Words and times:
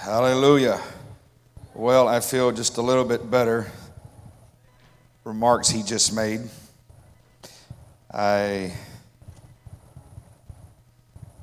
Hallelujah. 0.00 0.80
Well, 1.74 2.08
I 2.08 2.20
feel 2.20 2.52
just 2.52 2.78
a 2.78 2.80
little 2.80 3.04
bit 3.04 3.30
better. 3.30 3.70
Remarks 5.24 5.68
he 5.68 5.82
just 5.82 6.14
made. 6.14 6.40
I 8.10 8.72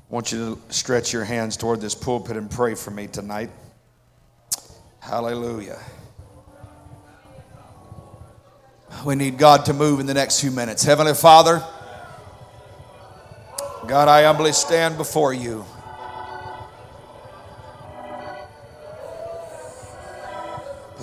want 0.08 0.32
you 0.32 0.58
to 0.66 0.74
stretch 0.74 1.12
your 1.12 1.22
hands 1.22 1.56
toward 1.56 1.80
this 1.80 1.94
pulpit 1.94 2.36
and 2.36 2.50
pray 2.50 2.74
for 2.74 2.90
me 2.90 3.06
tonight. 3.06 3.50
Hallelujah. 4.98 5.78
We 9.04 9.14
need 9.14 9.38
God 9.38 9.66
to 9.66 9.72
move 9.72 10.00
in 10.00 10.06
the 10.06 10.14
next 10.14 10.40
few 10.40 10.50
minutes. 10.50 10.82
Heavenly 10.82 11.14
Father, 11.14 11.62
God, 13.86 14.08
I 14.08 14.24
humbly 14.24 14.52
stand 14.52 14.96
before 14.96 15.32
you. 15.32 15.64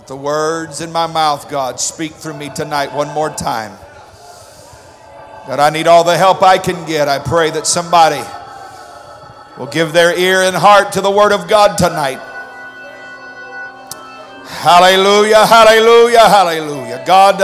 Put 0.05 0.09
the 0.09 0.21
words 0.21 0.81
in 0.81 0.91
my 0.91 1.07
mouth, 1.07 1.49
God. 1.49 1.79
Speak 1.79 2.11
through 2.11 2.37
me 2.37 2.51
tonight 2.53 2.93
one 2.93 3.11
more 3.15 3.31
time. 3.31 3.71
God, 5.47 5.59
I 5.59 5.71
need 5.71 5.87
all 5.87 6.03
the 6.03 6.15
help 6.15 6.43
I 6.43 6.59
can 6.59 6.85
get. 6.85 7.07
I 7.07 7.17
pray 7.17 7.49
that 7.49 7.65
somebody 7.65 8.21
will 9.57 9.65
give 9.65 9.93
their 9.93 10.15
ear 10.15 10.43
and 10.43 10.55
heart 10.55 10.91
to 10.91 11.01
the 11.01 11.09
Word 11.09 11.31
of 11.31 11.49
God 11.49 11.75
tonight. 11.79 12.19
Hallelujah, 14.47 15.43
hallelujah, 15.43 16.29
hallelujah. 16.29 17.03
God, 17.07 17.39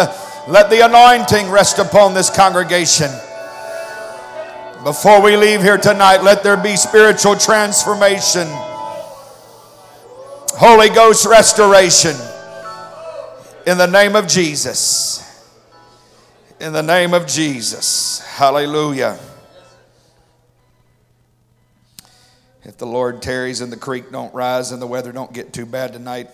let 0.47 0.69
the 0.69 0.85
anointing 0.85 1.49
rest 1.49 1.79
upon 1.79 2.13
this 2.13 2.29
congregation. 2.29 3.09
Before 4.83 5.19
we 5.19 5.35
leave 5.35 5.63
here 5.63 5.79
tonight, 5.79 6.21
let 6.21 6.43
there 6.43 6.57
be 6.57 6.75
spiritual 6.75 7.37
transformation, 7.37 8.45
Holy 10.59 10.89
Ghost 10.89 11.25
restoration 11.25 12.15
in 13.65 13.77
the 13.77 13.87
name 13.87 14.15
of 14.15 14.27
Jesus. 14.27 15.27
In 16.59 16.73
the 16.73 16.83
name 16.83 17.13
of 17.13 17.27
Jesus. 17.27 18.19
Hallelujah. 18.21 19.19
If 22.63 22.77
the 22.77 22.85
Lord 22.85 23.21
tarries 23.21 23.61
and 23.61 23.71
the 23.71 23.77
creek 23.77 24.11
don't 24.11 24.33
rise 24.33 24.71
and 24.71 24.81
the 24.81 24.87
weather 24.87 25.11
don't 25.11 25.33
get 25.33 25.51
too 25.53 25.65
bad 25.65 25.93
tonight, 25.93 26.29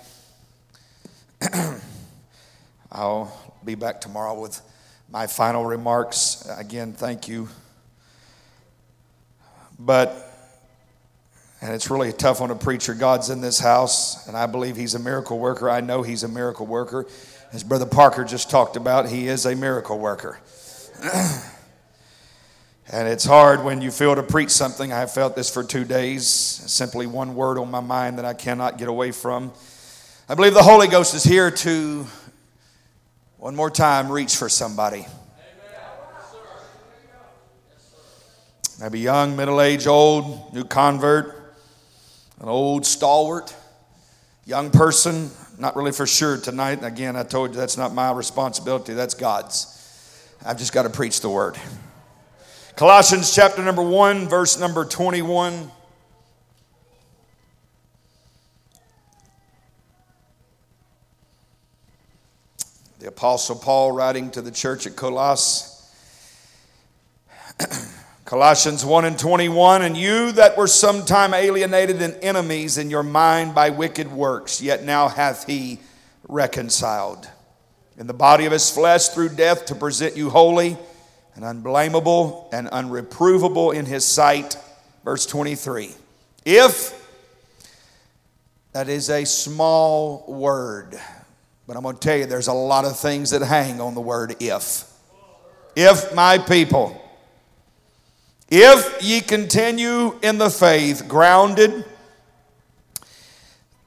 I'll 2.92 3.32
be 3.64 3.76
back 3.76 4.02
tomorrow 4.02 4.40
with 4.40 4.62
my 5.10 5.28
final 5.28 5.66
remarks. 5.66 6.48
Again, 6.58 6.94
thank 6.94 7.28
you. 7.28 7.48
But 9.80 10.27
and 11.62 11.74
it's 11.74 11.90
really 11.90 12.14
tough 12.14 12.42
on 12.42 12.52
a 12.52 12.56
preacher. 12.56 12.94
God's 12.94 13.30
in 13.30 13.42
this 13.42 13.60
house, 13.60 14.28
and 14.28 14.38
I 14.38 14.46
believe 14.46 14.76
He's 14.76 14.94
a 14.94 15.00
miracle 15.00 15.40
worker. 15.40 15.70
I 15.70 15.82
know 15.82 16.04
He's 16.04 16.24
a 16.24 16.28
miracle 16.28 16.68
worker. 16.68 17.08
As 17.52 17.64
Brother 17.64 17.86
Parker 17.86 18.24
just 18.24 18.50
talked 18.50 18.76
about, 18.76 19.10
He 19.10 19.28
is 19.28 19.46
a 19.46 19.56
miracle 19.56 19.98
worker. 19.98 20.40
and 22.92 23.08
it's 23.08 23.26
hard 23.26 23.64
when 23.64 23.82
you 23.82 23.90
feel 23.90 24.14
to 24.16 24.24
preach 24.24 24.52
something. 24.52 24.94
I 24.94 25.00
have 25.00 25.12
felt 25.12 25.36
this 25.36 25.50
for 25.50 25.64
two 25.64 25.84
days. 25.84 26.28
Simply 26.28 27.08
one 27.08 27.34
word 27.34 27.58
on 27.58 27.72
my 27.72 27.80
mind 27.80 28.20
that 28.20 28.26
I 28.26 28.34
cannot 28.36 28.78
get 28.78 28.88
away 28.88 29.12
from. 29.12 29.52
I 30.30 30.36
believe 30.36 30.54
the 30.54 30.64
Holy 30.64 30.88
Ghost 30.88 31.16
is 31.16 31.24
here 31.24 31.50
to, 31.50 32.06
one 33.38 33.56
more 33.56 33.72
time, 33.72 34.12
reach 34.12 34.36
for 34.36 34.50
somebody. 34.50 35.08
Maybe 38.80 39.00
young, 39.00 39.36
middle 39.36 39.60
aged, 39.60 39.88
old, 39.88 40.54
new 40.54 40.64
convert 40.64 41.37
an 42.40 42.50
old 42.50 42.86
stalwart, 42.86 43.56
young 44.46 44.70
person, 44.70 45.32
not 45.58 45.76
really 45.76 45.92
for 45.92 46.06
sure 46.06 46.38
tonight. 46.38 46.84
Again, 46.84 47.16
I 47.16 47.24
told 47.24 47.52
you 47.52 47.58
that's 47.58 47.78
not 47.78 47.94
my 47.94 48.12
responsibility, 48.12 48.94
that's 48.94 49.14
God's. 49.14 49.74
I've 50.46 50.58
just 50.58 50.72
got 50.72 50.84
to 50.84 50.90
preach 50.90 51.22
the 51.22 51.30
word. 51.30 51.58
Colossians 52.76 53.34
chapter 53.34 53.64
number 53.64 53.82
1, 53.82 54.28
verse 54.28 54.60
number 54.60 54.86
21. 54.86 55.72
The 63.00 63.08
Apostle 63.08 63.56
Paul 63.56 63.94
writing 63.94 64.30
to 64.32 64.42
the 64.44 64.52
church 64.52 64.86
at 64.86 64.96
Colossus. 64.96 65.74
Colossians 68.28 68.84
1 68.84 69.06
and 69.06 69.18
21, 69.18 69.84
and 69.84 69.96
you 69.96 70.34
that 70.34 70.58
were 70.58 70.68
sometime 70.68 71.34
alienated 71.34 72.02
and 72.02 72.14
enemies 72.22 72.78
in 72.78 72.90
your 72.90 73.02
mind 73.02 73.56
by 73.56 73.70
wicked 73.70 74.12
works, 74.12 74.62
yet 74.62 74.84
now 74.84 75.08
hath 75.08 75.48
he 75.48 75.80
reconciled 76.28 77.26
in 77.98 78.06
the 78.06 78.14
body 78.14 78.46
of 78.46 78.52
his 78.52 78.70
flesh 78.70 79.08
through 79.08 79.30
death 79.30 79.68
to 79.68 79.76
present 79.76 80.18
you 80.18 80.30
holy 80.30 80.76
and 81.36 81.46
unblameable 81.46 82.50
and 82.52 82.68
unreprovable 82.68 83.74
in 83.74 83.86
his 83.86 84.04
sight. 84.04 84.58
Verse 85.06 85.26
23. 85.26 85.92
If, 86.44 87.08
that 88.74 88.90
is 88.90 89.10
a 89.10 89.24
small 89.24 90.26
word, 90.28 91.00
but 91.66 91.78
I'm 91.78 91.84
going 91.84 91.96
to 91.96 92.02
tell 92.02 92.18
you 92.18 92.26
there's 92.26 92.48
a 92.48 92.54
lot 92.54 92.84
of 92.84 93.00
things 93.00 93.30
that 93.30 93.42
hang 93.42 93.80
on 93.80 93.96
the 93.96 94.02
word 94.02 94.36
if. 94.42 94.84
If 95.78 96.14
my 96.14 96.38
people, 96.40 97.07
if 98.50 99.04
ye 99.04 99.22
continue 99.22 100.18
in 100.22 100.38
the 100.38 100.50
faith, 100.50 101.08
grounded, 101.08 101.86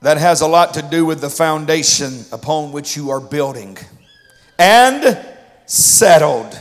that 0.03 0.19
has 0.19 0.41
a 0.41 0.47
lot 0.47 0.75
to 0.75 0.83
do 0.83 1.05
with 1.05 1.21
the 1.21 1.31
foundation 1.31 2.25
upon 2.33 2.73
which 2.73 2.97
you 2.97 3.11
are 3.11 3.21
building, 3.21 3.77
and 4.59 5.19
settled. 5.67 6.59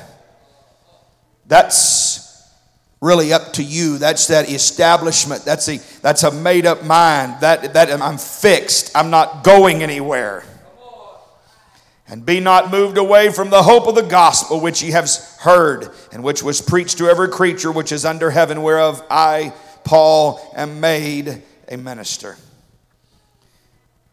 That's 1.48 2.20
really 3.02 3.34
up 3.34 3.54
to 3.54 3.64
you. 3.64 3.98
That's 3.98 4.28
that 4.28 4.50
establishment. 4.50 5.46
That's 5.46 5.68
a, 5.70 5.78
that's 6.02 6.24
a 6.24 6.32
made 6.32 6.66
up 6.66 6.84
mind. 6.84 7.42
That, 7.42 7.74
that 7.74 7.92
I'm 8.02 8.18
fixed. 8.18 8.96
I'm 8.96 9.10
not 9.10 9.44
going 9.44 9.82
anywhere. 9.84 10.44
And 12.10 12.26
be 12.26 12.40
not 12.40 12.72
moved 12.72 12.98
away 12.98 13.30
from 13.30 13.52
the 13.52 13.62
hope 13.62 13.88
of 13.88 13.94
the 13.94 14.02
gospel 14.02 14.60
which 14.60 14.82
ye 14.82 14.92
have 14.92 15.10
heard, 15.42 15.90
and 16.12 16.24
which 16.24 16.42
was 16.42 16.60
preached 16.60 16.98
to 16.98 17.08
every 17.08 17.30
creature 17.30 17.72
which 17.72 17.92
is 17.92 18.04
under 18.04 18.32
heaven, 18.32 18.64
whereof 18.64 19.04
I, 19.12 19.54
Paul, 19.84 20.42
am 20.56 20.80
made 20.80 21.44
a 21.68 21.78
minister. 21.78 22.38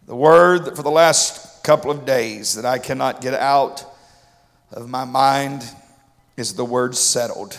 The 0.07 0.15
word 0.15 0.77
for 0.77 0.83
the 0.83 0.91
last 0.91 1.65
couple 1.65 1.91
of 1.91 2.05
days 2.05 2.55
that 2.55 2.67
I 2.67 2.79
cannot 2.79 3.23
get 3.23 3.35
out 3.35 3.85
of 4.71 4.89
my 4.89 5.05
mind 5.05 5.65
is 6.37 6.55
the 6.55 6.65
word 6.65 6.95
settled. 6.95 7.59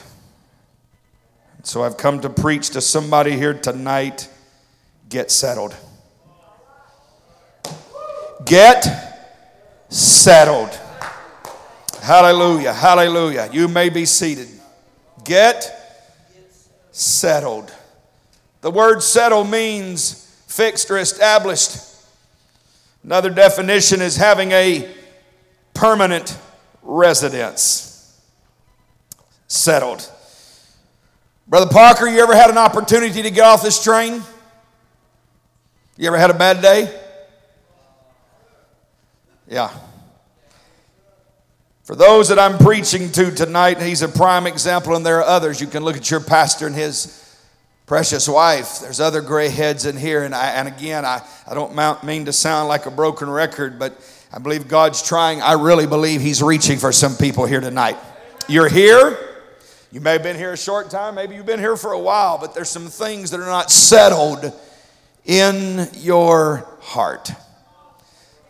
So 1.64 1.84
I've 1.84 1.98
come 1.98 2.22
to 2.22 2.30
preach 2.30 2.70
to 2.70 2.82
somebody 2.82 3.32
here 3.32 3.54
tonight 3.54 4.30
get 5.10 5.32
settled. 5.32 5.76
Get 8.46 9.07
settled. 9.90 10.78
Hallelujah. 12.02 12.74
Hallelujah. 12.74 13.50
You 13.52 13.68
may 13.68 13.90
be 13.90 14.06
seated. 14.06 14.48
Get 15.24 15.74
settled. 16.92 17.74
The 18.62 18.72
word 18.72 19.02
settle 19.02 19.44
means 19.44 20.26
fixed 20.48 20.90
or 20.90 20.98
established. 20.98 21.78
Another 23.04 23.30
definition 23.30 24.02
is 24.02 24.16
having 24.16 24.52
a 24.52 24.90
permanent 25.74 26.38
residence. 26.82 28.20
Settled. 29.48 30.10
Brother 31.48 31.72
Parker, 31.72 32.08
you 32.08 32.20
ever 32.20 32.36
had 32.36 32.50
an 32.50 32.58
opportunity 32.58 33.22
to 33.22 33.32
get 33.32 33.46
off 33.46 33.64
this 33.64 33.82
train? 33.82 34.22
You 35.96 36.08
ever 36.08 36.18
had 36.18 36.30
a 36.30 36.34
bad 36.34 36.62
day? 36.62 37.07
Yeah. 39.48 39.72
For 41.84 41.96
those 41.96 42.28
that 42.28 42.38
I'm 42.38 42.58
preaching 42.58 43.12
to 43.14 43.32
tonight, 43.32 43.82
he's 43.82 44.02
a 44.02 44.10
prime 44.10 44.46
example, 44.46 44.94
and 44.96 45.06
there 45.06 45.20
are 45.20 45.24
others. 45.24 45.62
You 45.62 45.68
can 45.68 45.84
look 45.84 45.96
at 45.96 46.12
your 46.12 46.20
pastor 46.20 46.68
and 46.68 46.76
his 46.76 47.24
precious 47.86 48.28
wife. 48.28 48.82
There's 48.82 49.00
other 49.00 49.22
gray 49.22 49.48
heads 49.48 49.86
in 49.86 49.96
here, 49.96 50.24
and, 50.24 50.36
I, 50.36 50.50
and 50.50 50.68
again, 50.68 51.06
I, 51.06 51.22
I 51.50 51.54
don't 51.54 52.04
mean 52.04 52.26
to 52.26 52.34
sound 52.34 52.68
like 52.68 52.88
a 52.88 52.92
broken 52.92 53.30
record, 53.30 53.80
but 53.80 53.98
I 54.34 54.40
believe 54.40 54.68
God's 54.68 55.02
trying. 55.02 55.42
I 55.42 55.54
really 55.54 55.88
believe 55.88 56.20
he's 56.20 56.44
reaching 56.44 56.78
for 56.78 56.92
some 56.92 57.16
people 57.16 57.46
here 57.46 57.62
tonight. 57.62 57.96
You're 58.50 58.68
here. 58.68 59.18
You 59.94 60.02
may 60.02 60.12
have 60.12 60.24
been 60.24 60.36
here 60.36 60.52
a 60.52 60.58
short 60.58 60.90
time, 60.90 61.16
maybe 61.16 61.36
you've 61.36 61.46
been 61.46 61.60
here 61.60 61.78
for 61.78 61.94
a 61.94 62.00
while, 62.00 62.38
but 62.38 62.54
there's 62.54 62.70
some 62.70 62.88
things 62.88 63.32
that 63.32 63.40
are 63.40 63.46
not 63.46 63.72
settled 63.72 64.54
in 65.24 65.88
your 65.94 66.68
heart. 66.82 67.32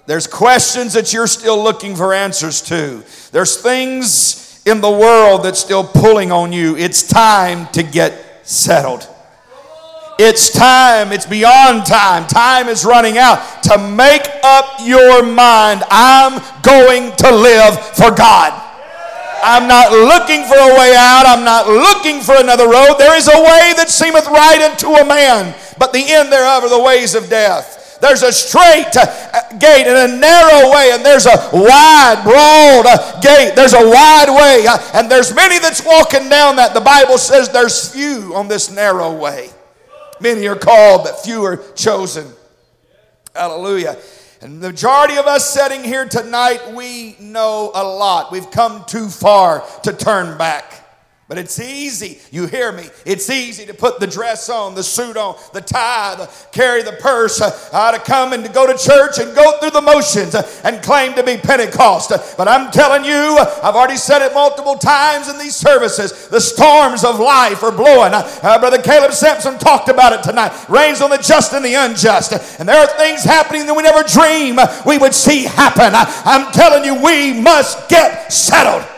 There's 0.08 0.26
questions 0.26 0.94
that 0.94 1.12
you're 1.12 1.28
still 1.28 1.62
looking 1.62 1.94
for 1.94 2.14
answers 2.14 2.62
to. 2.64 3.04
There's 3.34 3.62
things 3.62 4.62
in 4.66 4.80
the 4.80 4.90
world 4.90 5.44
that's 5.44 5.60
still 5.60 5.84
pulling 5.84 6.32
on 6.32 6.54
you. 6.54 6.78
It's 6.78 7.06
time 7.06 7.68
to 7.74 7.84
get 7.84 8.48
settled. 8.48 9.06
It's 10.18 10.50
time, 10.50 11.12
it's 11.12 11.26
beyond 11.26 11.86
time. 11.86 12.26
Time 12.26 12.70
is 12.70 12.86
running 12.86 13.18
out 13.18 13.62
to 13.64 13.78
make 13.78 14.26
up 14.44 14.80
your 14.82 15.24
mind. 15.24 15.84
I'm 15.92 16.42
going 16.62 17.14
to 17.18 17.36
live 17.36 17.78
for 17.98 18.10
God. 18.10 18.64
I'm 19.44 19.68
not 19.68 19.92
looking 19.92 20.46
for 20.46 20.56
a 20.56 20.74
way 20.80 20.96
out. 20.98 21.26
I'm 21.28 21.44
not 21.44 21.68
looking 21.68 22.22
for 22.22 22.36
another 22.40 22.70
road. 22.70 22.96
There 22.98 23.18
is 23.18 23.28
a 23.28 23.38
way 23.38 23.74
that 23.76 23.90
seemeth 23.90 24.28
right 24.28 24.72
unto 24.72 24.88
a 24.94 25.06
man, 25.06 25.54
but 25.78 25.92
the 25.92 26.00
end 26.00 26.32
thereof 26.32 26.64
are 26.64 26.70
the 26.70 26.82
ways 26.82 27.14
of 27.14 27.30
death. 27.30 27.78
There's 28.00 28.24
a 28.24 28.32
straight 28.32 28.96
uh, 28.96 29.58
gate 29.58 29.88
and 29.88 30.14
a 30.14 30.18
narrow 30.20 30.72
way, 30.72 30.92
and 30.94 31.04
there's 31.04 31.26
a 31.26 31.38
wide, 31.52 32.22
broad 32.24 32.86
uh, 32.86 33.20
gate. 33.22 33.54
There's 33.56 33.74
a 33.74 33.90
wide 33.90 34.30
way, 34.30 34.66
uh, 34.68 34.78
and 34.94 35.10
there's 35.10 35.34
many 35.34 35.60
that's 35.60 35.84
walking 35.86 36.30
down 36.30 36.58
that. 36.58 36.74
The 36.74 36.82
Bible 36.82 37.18
says 37.18 37.50
there's 37.50 37.94
few 37.94 38.34
on 38.36 38.48
this 38.48 38.70
narrow 38.72 39.14
way. 39.16 39.50
Many 40.20 40.48
are 40.48 40.56
called, 40.56 41.04
but 41.04 41.20
few 41.20 41.44
are 41.44 41.58
chosen. 41.76 42.32
Hallelujah. 43.36 43.98
And 44.42 44.62
the 44.62 44.68
majority 44.68 45.18
of 45.18 45.26
us 45.26 45.52
sitting 45.52 45.84
here 45.84 46.08
tonight, 46.08 46.74
we 46.74 47.16
know 47.20 47.72
a 47.74 47.84
lot. 47.84 48.32
We've 48.32 48.50
come 48.52 48.86
too 48.86 49.10
far 49.10 49.64
to 49.84 49.94
turn 49.94 50.38
back. 50.38 50.77
But 51.30 51.38
it's 51.38 51.60
easy, 51.60 52.20
you 52.32 52.48
hear 52.48 52.72
me, 52.72 52.88
it's 53.06 53.30
easy 53.30 53.66
to 53.66 53.74
put 53.74 54.00
the 54.00 54.08
dress 54.08 54.48
on, 54.48 54.76
the 54.76 54.84
suit 54.84 55.18
on, 55.18 55.36
the 55.52 55.60
tie, 55.60 56.16
the, 56.16 56.30
carry 56.54 56.84
the 56.84 56.94
purse, 56.94 57.42
uh, 57.42 57.92
to 57.92 58.00
come 58.00 58.32
and 58.32 58.46
to 58.46 58.50
go 58.50 58.66
to 58.66 58.78
church 58.82 59.20
and 59.20 59.36
go 59.36 59.60
through 59.60 59.72
the 59.72 59.82
motions 59.82 60.36
and 60.64 60.82
claim 60.82 61.16
to 61.16 61.24
be 61.24 61.36
Pentecost. 61.36 62.14
But 62.38 62.48
I'm 62.48 62.72
telling 62.72 63.04
you, 63.04 63.38
I've 63.62 63.76
already 63.76 63.98
said 63.98 64.26
it 64.26 64.34
multiple 64.34 64.76
times 64.76 65.28
in 65.28 65.38
these 65.38 65.54
services, 65.54 66.30
the 66.30 66.40
storms 66.40 67.04
of 67.04 67.20
life 67.20 67.62
are 67.62 67.74
blowing. 67.74 68.14
Uh, 68.14 68.60
Brother 68.60 68.82
Caleb 68.82 69.12
Sampson 69.12 69.58
talked 69.60 69.90
about 69.90 70.14
it 70.14 70.24
tonight. 70.24 70.54
Rains 70.70 71.02
on 71.02 71.10
the 71.10 71.18
just 71.18 71.52
and 71.52 71.66
the 71.66 71.74
unjust. 71.74 72.32
And 72.58 72.70
there 72.70 72.80
are 72.80 72.98
things 72.98 73.26
happening 73.26 73.66
that 73.66 73.74
we 73.74 73.84
never 73.84 74.08
dream 74.08 74.58
we 74.86 74.98
would 74.98 75.14
see 75.14 75.44
happen. 75.44 75.92
I'm 75.94 76.54
telling 76.54 76.86
you, 76.86 77.04
we 77.04 77.38
must 77.42 77.90
get 77.90 78.32
settled. 78.32 78.97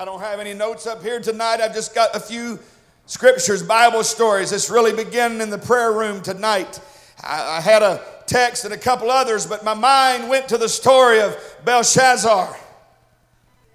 I 0.00 0.06
don't 0.06 0.20
have 0.20 0.40
any 0.40 0.54
notes 0.54 0.86
up 0.86 1.02
here 1.02 1.20
tonight. 1.20 1.60
I've 1.60 1.74
just 1.74 1.94
got 1.94 2.16
a 2.16 2.20
few 2.20 2.58
scriptures, 3.04 3.62
Bible 3.62 4.02
stories. 4.02 4.48
This 4.48 4.70
really 4.70 4.94
began 4.94 5.42
in 5.42 5.50
the 5.50 5.58
prayer 5.58 5.92
room 5.92 6.22
tonight. 6.22 6.80
I, 7.22 7.58
I 7.58 7.60
had 7.60 7.82
a 7.82 8.00
text 8.24 8.64
and 8.64 8.72
a 8.72 8.78
couple 8.78 9.10
others, 9.10 9.44
but 9.44 9.62
my 9.62 9.74
mind 9.74 10.30
went 10.30 10.48
to 10.48 10.56
the 10.56 10.70
story 10.70 11.20
of 11.20 11.36
Belshazzar. 11.66 12.56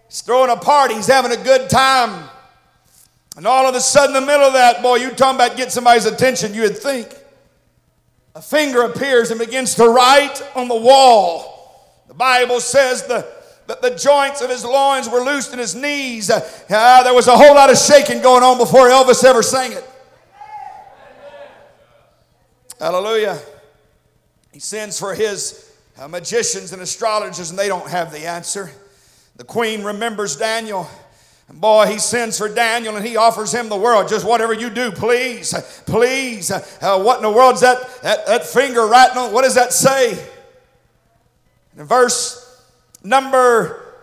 He's 0.08 0.22
throwing 0.22 0.50
a 0.50 0.56
party, 0.56 0.96
he's 0.96 1.06
having 1.06 1.32
a 1.32 1.44
good 1.44 1.70
time. 1.70 2.28
And 3.38 3.46
all 3.46 3.68
of 3.68 3.76
a 3.76 3.80
sudden, 3.80 4.16
in 4.16 4.24
the 4.24 4.26
middle 4.26 4.48
of 4.48 4.54
that, 4.54 4.82
boy, 4.82 4.96
you 4.96 5.12
talking 5.12 5.36
about 5.36 5.58
get 5.58 5.72
somebody's 5.72 6.08
attention, 6.08 6.56
you 6.56 6.62
would 6.62 6.80
think. 6.80 7.08
A 8.34 8.42
finger 8.42 8.82
appears 8.82 9.30
and 9.30 9.40
begins 9.40 9.76
to 9.76 9.88
write 9.88 10.42
on 10.56 10.70
the 10.70 10.76
wall. 10.76 12.02
The 12.08 12.16
Bible 12.16 12.62
says 12.62 13.04
the 13.04 13.32
that 13.68 13.82
the 13.82 13.96
joints 13.96 14.42
of 14.42 14.50
his 14.50 14.64
loins 14.64 15.10
were 15.10 15.22
loosed 15.22 15.54
in 15.54 15.60
his 15.60 15.76
knees. 15.76 16.30
Uh, 16.30 17.04
there 17.04 17.14
was 17.14 17.28
a 17.28 17.36
whole 17.36 17.56
lot 17.56 17.70
of 17.70 17.78
shaking 17.78 18.22
going 18.22 18.44
on 18.44 18.58
before 18.58 18.88
Elvis 18.88 19.24
ever 19.24 19.42
sang 19.42 19.72
it. 19.72 19.84
Hallelujah. 22.80 23.40
He 24.52 24.60
sends 24.60 25.00
for 25.00 25.16
his 25.16 25.74
uh, 25.98 26.08
magicians 26.08 26.74
and 26.74 26.82
astrologers, 26.82 27.50
and 27.50 27.58
they 27.58 27.68
don't 27.68 27.90
have 27.90 28.12
the 28.12 28.28
answer. 28.28 28.72
The 29.38 29.44
queen 29.44 29.84
remembers 29.84 30.36
Daniel. 30.36 30.88
And 31.48 31.60
boy, 31.62 31.88
he 31.88 32.00
sends 32.00 32.38
for 32.38 32.50
Daniel 32.50 32.96
and 32.96 33.06
he 33.06 33.18
offers 33.18 33.54
him 33.54 33.70
the 33.70 33.78
world. 33.78 34.08
Just 34.10 34.26
whatever 34.26 34.54
you 34.54 34.70
do, 34.70 34.92
please, 34.92 35.54
please. 35.86 36.50
Uh, 36.52 37.02
what 37.02 37.18
in 37.18 37.24
the 37.24 37.32
world 37.32 37.56
is 37.56 37.62
that, 37.62 38.02
that, 38.02 38.26
that 38.26 38.46
finger 38.46 38.88
writing 38.88 39.18
on? 39.18 39.32
What 39.32 39.44
does 39.44 39.56
that 39.56 39.72
say? 39.72 40.14
In 41.78 41.84
verse 41.86 42.45
Number 43.06 43.94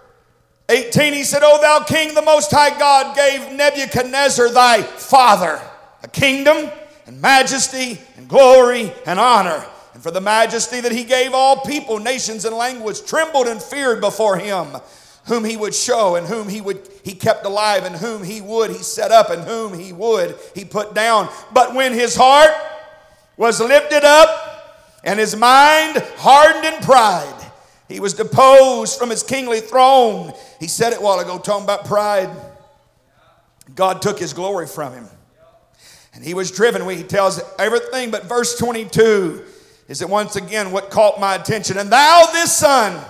18, 0.68 1.12
he 1.12 1.24
said, 1.24 1.42
O 1.42 1.60
thou 1.60 1.84
king, 1.84 2.14
the 2.14 2.22
most 2.22 2.52
high 2.52 2.78
God 2.78 3.16
gave 3.16 3.52
Nebuchadnezzar 3.52 4.50
thy 4.50 4.82
father 4.82 5.60
a 6.04 6.08
kingdom 6.08 6.70
and 7.06 7.20
majesty 7.20 8.00
and 8.16 8.28
glory 8.28 8.92
and 9.04 9.18
honor. 9.18 9.66
And 9.92 10.02
for 10.02 10.12
the 10.12 10.20
majesty 10.20 10.80
that 10.80 10.92
he 10.92 11.02
gave 11.02 11.34
all 11.34 11.62
people, 11.62 11.98
nations, 11.98 12.44
and 12.44 12.56
language 12.56 13.04
trembled 13.04 13.48
and 13.48 13.60
feared 13.60 14.00
before 14.00 14.36
him, 14.36 14.68
whom 15.26 15.44
he 15.44 15.56
would 15.56 15.74
show, 15.74 16.14
and 16.14 16.24
whom 16.24 16.48
he 16.48 16.60
would 16.60 16.88
he 17.04 17.12
kept 17.12 17.44
alive, 17.44 17.84
and 17.84 17.96
whom 17.96 18.22
he 18.22 18.40
would 18.40 18.70
he 18.70 18.78
set 18.78 19.10
up, 19.10 19.30
and 19.30 19.42
whom 19.42 19.74
he 19.74 19.92
would 19.92 20.36
he 20.54 20.64
put 20.64 20.94
down. 20.94 21.28
But 21.52 21.74
when 21.74 21.92
his 21.92 22.14
heart 22.14 22.54
was 23.36 23.60
lifted 23.60 24.04
up, 24.04 25.00
and 25.02 25.18
his 25.18 25.34
mind 25.34 25.98
hardened 26.18 26.64
in 26.64 26.80
pride, 26.82 27.41
he 27.92 28.00
was 28.00 28.14
deposed 28.14 28.98
from 28.98 29.10
his 29.10 29.22
kingly 29.22 29.60
throne. 29.60 30.32
He 30.58 30.68
said 30.68 30.92
it 30.92 30.98
a 30.98 31.02
while 31.02 31.20
ago, 31.20 31.38
talking 31.38 31.64
about 31.64 31.84
pride. 31.84 32.30
God 33.74 34.02
took 34.02 34.18
his 34.18 34.32
glory 34.32 34.66
from 34.66 34.92
him. 34.92 35.06
And 36.14 36.24
he 36.24 36.34
was 36.34 36.50
driven. 36.50 36.88
He 36.88 37.02
tells 37.02 37.40
everything, 37.58 38.10
but 38.10 38.24
verse 38.24 38.58
22 38.58 39.44
is 39.88 40.02
it 40.02 40.08
once 40.08 40.36
again 40.36 40.72
what 40.72 40.90
caught 40.90 41.20
my 41.20 41.34
attention. 41.34 41.78
And 41.78 41.90
thou, 41.90 42.26
this 42.32 42.56
son, 42.56 43.02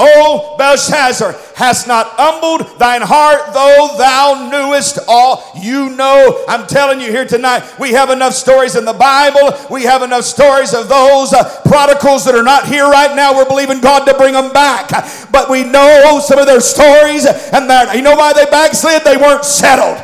O 0.00 0.54
Belshazzar, 0.56 1.34
hast 1.56 1.88
not 1.88 2.06
humbled 2.10 2.78
thine 2.78 3.02
heart, 3.02 3.52
though 3.52 3.96
thou 3.98 4.48
knewest 4.48 5.00
all. 5.08 5.42
You 5.60 5.90
know, 5.90 6.44
I'm 6.46 6.68
telling 6.68 7.00
you 7.00 7.10
here 7.10 7.26
tonight, 7.26 7.64
we 7.80 7.90
have 7.90 8.10
enough 8.10 8.34
stories 8.34 8.76
in 8.76 8.84
the 8.84 8.92
Bible. 8.92 9.58
We 9.68 9.82
have 9.82 10.02
enough 10.02 10.22
stories 10.22 10.72
of 10.72 10.88
those 10.88 11.32
uh, 11.32 11.62
prodigals 11.66 12.24
that 12.26 12.36
are 12.36 12.44
not 12.44 12.68
here 12.68 12.86
right 12.86 13.16
now. 13.16 13.34
We're 13.34 13.48
believing 13.48 13.80
God 13.80 14.04
to 14.04 14.14
bring 14.14 14.34
them 14.34 14.52
back. 14.52 14.88
But 15.32 15.50
we 15.50 15.64
know 15.64 16.20
some 16.22 16.38
of 16.38 16.46
their 16.46 16.60
stories, 16.60 17.26
and 17.26 17.68
that 17.68 17.96
you 17.96 18.02
know 18.02 18.14
why 18.14 18.32
they 18.32 18.46
backslid? 18.46 19.02
They 19.02 19.16
weren't 19.16 19.44
settled. 19.44 19.98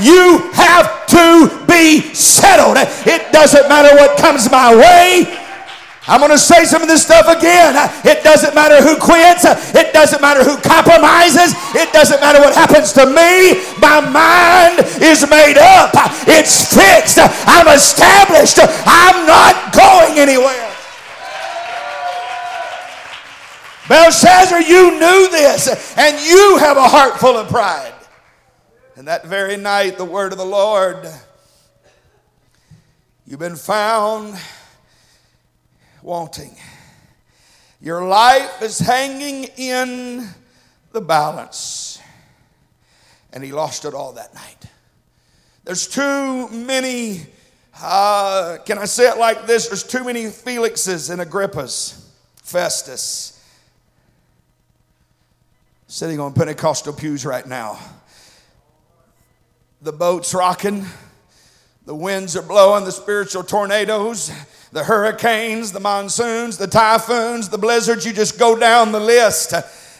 You 0.00 0.50
have 0.54 1.06
to 1.08 1.64
be 1.68 2.00
settled. 2.12 2.76
It 3.06 3.30
doesn't 3.30 3.68
matter 3.68 3.94
what 3.94 4.18
comes 4.18 4.50
my 4.50 4.74
way. 4.74 5.41
I'm 6.08 6.18
going 6.18 6.32
to 6.32 6.38
say 6.38 6.64
some 6.64 6.82
of 6.82 6.88
this 6.88 7.02
stuff 7.02 7.28
again. 7.28 7.78
It 8.04 8.24
doesn't 8.24 8.54
matter 8.54 8.82
who 8.82 8.98
quits. 8.98 9.46
It 9.74 9.92
doesn't 9.92 10.20
matter 10.20 10.42
who 10.42 10.58
compromises. 10.58 11.54
It 11.78 11.92
doesn't 11.92 12.20
matter 12.20 12.40
what 12.40 12.54
happens 12.54 12.92
to 12.94 13.06
me. 13.06 13.62
My 13.78 14.02
mind 14.02 14.82
is 15.00 15.22
made 15.30 15.58
up. 15.58 15.94
It's 16.26 16.74
fixed. 16.74 17.18
I'm 17.46 17.68
established. 17.68 18.58
I'm 18.58 19.26
not 19.26 19.72
going 19.72 20.18
anywhere. 20.18 20.70
Belshazzar, 23.88 24.62
you 24.62 24.92
knew 24.92 25.28
this, 25.30 25.96
and 25.96 26.18
you 26.26 26.56
have 26.58 26.76
a 26.76 26.88
heart 26.88 27.20
full 27.20 27.36
of 27.36 27.48
pride. 27.48 27.92
And 28.96 29.06
that 29.06 29.26
very 29.26 29.56
night, 29.56 29.98
the 29.98 30.04
word 30.04 30.32
of 30.32 30.38
the 30.38 30.46
Lord, 30.46 31.06
you've 33.26 33.38
been 33.38 33.56
found 33.56 34.36
wanting. 36.02 36.56
Your 37.80 38.06
life 38.06 38.62
is 38.62 38.78
hanging 38.78 39.44
in 39.56 40.28
the 40.92 41.00
balance. 41.00 42.00
And 43.32 43.42
he 43.42 43.52
lost 43.52 43.84
it 43.84 43.94
all 43.94 44.12
that 44.12 44.34
night. 44.34 44.66
There's 45.64 45.86
too 45.86 46.48
many, 46.48 47.26
uh, 47.80 48.58
can 48.64 48.78
I 48.78 48.84
say 48.84 49.08
it 49.08 49.18
like 49.18 49.46
this? 49.46 49.68
There's 49.68 49.84
too 49.84 50.04
many 50.04 50.24
Felixes 50.24 51.10
and 51.10 51.20
Agrippas, 51.20 52.04
Festus, 52.36 53.40
sitting 55.86 56.20
on 56.20 56.32
Pentecostal 56.32 56.92
pews 56.92 57.24
right 57.24 57.46
now. 57.46 57.78
The 59.82 59.92
boat's 59.92 60.34
rocking, 60.34 60.86
the 61.86 61.94
winds 61.94 62.36
are 62.36 62.42
blowing, 62.42 62.84
the 62.84 62.92
spiritual 62.92 63.42
tornadoes 63.42 64.30
the 64.72 64.82
hurricanes, 64.82 65.70
the 65.70 65.80
monsoons, 65.80 66.56
the 66.56 66.66
typhoons, 66.66 67.50
the 67.50 67.58
blizzards, 67.58 68.06
you 68.06 68.12
just 68.12 68.38
go 68.38 68.56
down 68.56 68.90
the 68.90 69.00
list. 69.00 69.52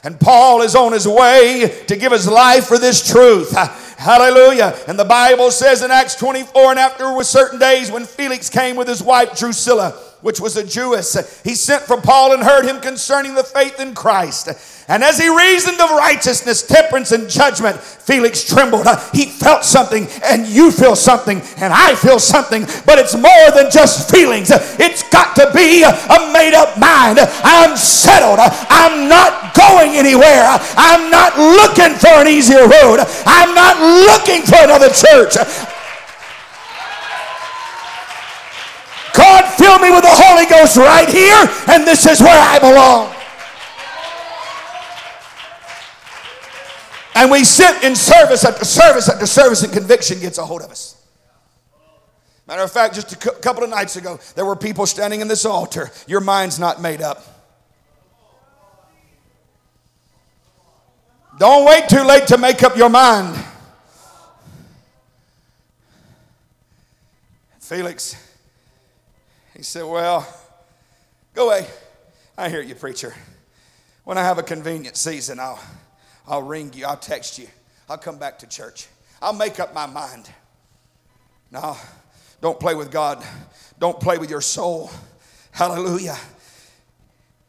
And 0.02 0.18
Paul 0.18 0.62
is 0.62 0.74
on 0.74 0.92
his 0.92 1.06
way 1.06 1.84
to 1.86 1.96
give 1.96 2.10
his 2.10 2.26
life 2.26 2.66
for 2.66 2.78
this 2.78 3.06
truth. 3.06 3.54
Hallelujah. 3.98 4.76
And 4.88 4.98
the 4.98 5.04
Bible 5.04 5.50
says 5.50 5.82
in 5.82 5.90
Acts 5.90 6.16
24, 6.16 6.70
and 6.70 6.78
after 6.78 7.12
was 7.12 7.28
certain 7.28 7.58
days 7.58 7.90
when 7.90 8.04
Felix 8.04 8.48
came 8.48 8.74
with 8.74 8.88
his 8.88 9.02
wife 9.02 9.38
Drusilla, 9.38 9.92
which 10.22 10.40
was 10.40 10.56
a 10.56 10.66
Jewess, 10.66 11.42
he 11.44 11.54
sent 11.54 11.82
for 11.82 12.00
Paul 12.00 12.32
and 12.32 12.42
heard 12.42 12.64
him 12.64 12.80
concerning 12.80 13.34
the 13.34 13.44
faith 13.44 13.78
in 13.78 13.94
Christ. 13.94 14.48
And 14.92 15.02
as 15.02 15.16
he 15.18 15.34
reasoned 15.34 15.80
of 15.80 15.88
righteousness, 15.88 16.62
temperance, 16.62 17.12
and 17.12 17.26
judgment, 17.26 17.80
Felix 17.80 18.44
trembled. 18.44 18.86
Uh, 18.86 19.00
he 19.14 19.24
felt 19.24 19.64
something, 19.64 20.06
and 20.22 20.46
you 20.46 20.70
feel 20.70 20.94
something, 20.94 21.40
and 21.56 21.72
I 21.72 21.94
feel 21.94 22.18
something, 22.18 22.66
but 22.84 22.98
it's 22.98 23.16
more 23.16 23.48
than 23.56 23.70
just 23.70 24.10
feelings. 24.12 24.52
It's 24.52 25.02
got 25.08 25.34
to 25.36 25.48
be 25.56 25.80
a 25.80 26.32
made 26.36 26.52
up 26.52 26.76
mind. 26.76 27.20
I'm 27.40 27.74
settled. 27.74 28.36
I'm 28.38 29.08
not 29.08 29.56
going 29.56 29.96
anywhere. 29.96 30.44
I'm 30.76 31.10
not 31.10 31.40
looking 31.40 31.96
for 31.96 32.20
an 32.20 32.28
easier 32.28 32.68
road. 32.68 33.00
I'm 33.24 33.54
not 33.54 33.80
looking 33.80 34.44
for 34.44 34.60
another 34.60 34.92
church. 34.92 35.40
God, 39.16 39.48
fill 39.56 39.78
me 39.78 39.88
with 39.88 40.04
the 40.04 40.12
Holy 40.12 40.44
Ghost 40.44 40.76
right 40.76 41.08
here, 41.08 41.48
and 41.72 41.88
this 41.88 42.04
is 42.04 42.20
where 42.20 42.28
I 42.36 42.58
belong. 42.58 43.21
And 47.14 47.30
we 47.30 47.44
sit 47.44 47.84
in 47.84 47.94
service 47.94 48.44
after 48.44 48.64
service 48.64 49.08
after 49.08 49.26
service, 49.26 49.62
and 49.62 49.72
conviction 49.72 50.20
gets 50.20 50.38
a 50.38 50.44
hold 50.44 50.62
of 50.62 50.70
us. 50.70 51.02
Matter 52.46 52.62
of 52.62 52.72
fact, 52.72 52.94
just 52.94 53.12
a 53.12 53.16
couple 53.16 53.62
of 53.64 53.70
nights 53.70 53.96
ago, 53.96 54.18
there 54.34 54.44
were 54.44 54.56
people 54.56 54.86
standing 54.86 55.20
in 55.20 55.28
this 55.28 55.44
altar. 55.44 55.90
Your 56.06 56.20
mind's 56.20 56.58
not 56.58 56.80
made 56.80 57.00
up. 57.00 57.24
Don't 61.38 61.64
wait 61.66 61.88
too 61.88 62.02
late 62.02 62.26
to 62.28 62.38
make 62.38 62.62
up 62.62 62.76
your 62.76 62.90
mind. 62.90 63.42
Felix, 67.58 68.16
he 69.56 69.62
said, 69.62 69.84
Well, 69.84 70.26
go 71.32 71.46
away. 71.46 71.66
I 72.36 72.48
hear 72.48 72.60
you, 72.60 72.74
preacher. 72.74 73.14
When 74.04 74.18
I 74.18 74.22
have 74.22 74.38
a 74.38 74.42
convenient 74.42 74.96
season, 74.96 75.40
I'll, 75.40 75.58
I'll 76.26 76.42
ring 76.42 76.72
you, 76.74 76.86
I'll 76.86 76.96
text 76.96 77.38
you, 77.38 77.48
I'll 77.88 77.98
come 77.98 78.18
back 78.18 78.38
to 78.40 78.46
church. 78.46 78.86
I'll 79.20 79.32
make 79.32 79.60
up 79.60 79.72
my 79.74 79.86
mind. 79.86 80.30
Now, 81.50 81.76
don't 82.40 82.58
play 82.58 82.74
with 82.74 82.90
God, 82.90 83.24
don't 83.78 84.00
play 84.00 84.18
with 84.18 84.30
your 84.30 84.40
soul. 84.40 84.90
Hallelujah. 85.52 86.16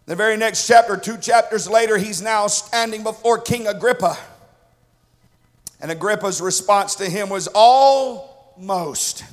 The 0.06 0.16
very 0.16 0.36
next 0.36 0.68
chapter, 0.68 0.98
two 0.98 1.18
chapters 1.18 1.70
later, 1.70 1.98
he's 1.98 2.22
now 2.22 2.48
standing 2.48 3.04
before 3.04 3.40
King 3.40 3.68
Agrippa. 3.68 4.18
And 5.80 5.92
Agrippa's 5.92 6.42
response 6.42 6.96
to 6.96 7.10
him 7.10 7.30
was 7.30 7.48
almost. 7.54 9.24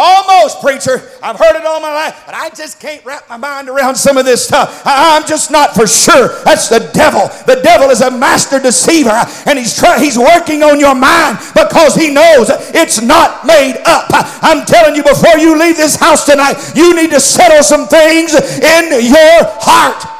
Almost, 0.00 0.60
preacher. 0.60 1.02
I've 1.20 1.36
heard 1.36 1.56
it 1.56 1.66
all 1.66 1.80
my 1.80 1.92
life, 1.92 2.22
but 2.24 2.32
I 2.32 2.50
just 2.50 2.78
can't 2.78 3.04
wrap 3.04 3.28
my 3.28 3.36
mind 3.36 3.68
around 3.68 3.96
some 3.96 4.16
of 4.16 4.24
this 4.24 4.46
stuff. 4.46 4.82
I'm 4.84 5.26
just 5.26 5.50
not 5.50 5.74
for 5.74 5.88
sure. 5.88 6.40
That's 6.44 6.68
the 6.68 6.88
devil. 6.94 7.26
The 7.52 7.60
devil 7.62 7.90
is 7.90 8.00
a 8.00 8.08
master 8.08 8.60
deceiver, 8.60 9.26
and 9.46 9.58
he's 9.58 9.76
trying. 9.76 10.00
He's 10.00 10.16
working 10.16 10.62
on 10.62 10.78
your 10.78 10.94
mind 10.94 11.38
because 11.52 11.96
he 11.96 12.14
knows 12.14 12.46
it's 12.72 13.02
not 13.02 13.44
made 13.44 13.82
up. 13.86 14.06
I'm 14.40 14.64
telling 14.64 14.94
you, 14.94 15.02
before 15.02 15.36
you 15.36 15.58
leave 15.58 15.76
this 15.76 15.96
house 15.96 16.24
tonight, 16.24 16.54
you 16.76 16.94
need 16.94 17.10
to 17.10 17.18
settle 17.18 17.64
some 17.64 17.88
things 17.88 18.34
in 18.34 19.02
your 19.02 19.50
heart. 19.58 20.17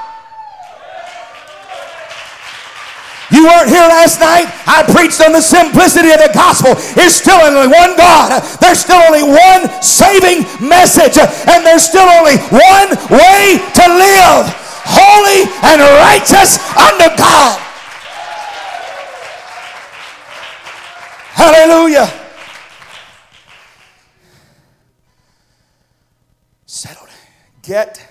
You 3.38 3.46
weren't 3.46 3.70
here 3.70 3.86
last 3.86 4.18
night. 4.18 4.50
I 4.66 4.82
preached 4.82 5.22
on 5.22 5.30
the 5.30 5.40
simplicity 5.40 6.10
of 6.10 6.18
the 6.18 6.34
gospel. 6.34 6.74
There's 6.98 7.14
still 7.14 7.38
only 7.38 7.70
one 7.70 7.94
God. 7.94 8.42
There's 8.58 8.80
still 8.80 8.98
only 8.98 9.22
one 9.22 9.70
saving 9.80 10.42
message. 10.58 11.22
And 11.46 11.62
there's 11.62 11.86
still 11.86 12.10
only 12.18 12.34
one 12.50 12.98
way 13.14 13.62
to 13.62 13.84
live 13.94 14.42
holy 14.82 15.46
and 15.62 15.78
righteous 16.02 16.58
unto 16.74 17.14
God. 17.14 17.62
Hallelujah. 21.38 22.10
Settled. 26.66 27.10
Get 27.62 28.02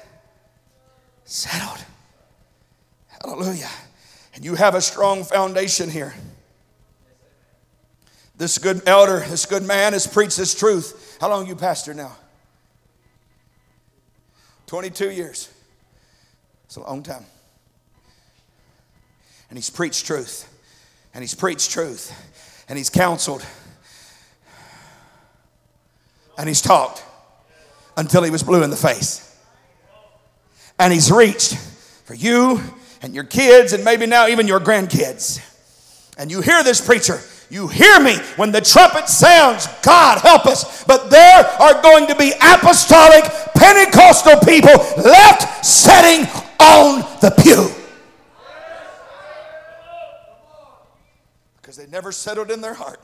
settled. 1.25 1.83
Hallelujah. 3.19 3.67
And 4.37 4.45
you 4.45 4.53
have 4.53 4.75
a 4.75 4.81
strong 4.81 5.23
foundation 5.23 5.89
here. 5.89 6.13
This 8.37 8.59
good 8.59 8.87
elder, 8.87 9.21
this 9.21 9.47
good 9.47 9.63
man 9.63 9.93
has 9.93 10.05
preached 10.05 10.37
this 10.37 10.53
truth. 10.53 11.17
How 11.19 11.27
long 11.27 11.47
you 11.47 11.55
pastor 11.55 11.95
now? 11.95 12.15
22 14.67 15.09
years. 15.09 15.49
It's 16.65 16.75
a 16.75 16.81
long 16.81 17.01
time. 17.01 17.25
And 19.49 19.57
he's 19.57 19.71
preached 19.71 20.05
truth. 20.05 20.47
And 21.15 21.23
he's 21.23 21.33
preached 21.33 21.71
truth. 21.71 22.13
And 22.69 22.77
he's 22.77 22.91
counseled. 22.91 23.43
And 26.37 26.47
he's 26.47 26.61
talked 26.61 27.03
until 27.97 28.21
he 28.21 28.29
was 28.29 28.43
blue 28.43 28.61
in 28.61 28.69
the 28.69 28.75
face. 28.75 29.35
And 30.77 30.93
he's 30.93 31.11
reached 31.11 31.57
for 32.05 32.13
you 32.13 32.61
and 33.01 33.13
your 33.13 33.23
kids, 33.23 33.73
and 33.73 33.83
maybe 33.83 34.05
now 34.05 34.27
even 34.27 34.47
your 34.47 34.59
grandkids. 34.59 35.43
And 36.17 36.31
you 36.31 36.41
hear 36.41 36.63
this 36.63 36.81
preacher, 36.81 37.19
you 37.49 37.67
hear 37.67 37.99
me 37.99 38.15
when 38.35 38.51
the 38.51 38.59
trumpet 38.59 39.07
sounds, 39.07 39.67
God 39.83 40.19
help 40.19 40.45
us. 40.45 40.83
But 40.83 41.09
there 41.09 41.45
are 41.45 41.81
going 41.81 42.07
to 42.07 42.15
be 42.15 42.33
apostolic 42.41 43.23
Pentecostal 43.55 44.39
people 44.41 44.73
left 45.01 45.65
sitting 45.65 46.27
on 46.59 47.01
the 47.21 47.33
pew. 47.41 47.69
Because 51.61 51.77
they 51.77 51.87
never 51.87 52.11
settled 52.11 52.51
in 52.51 52.61
their 52.61 52.73
heart, 52.73 52.99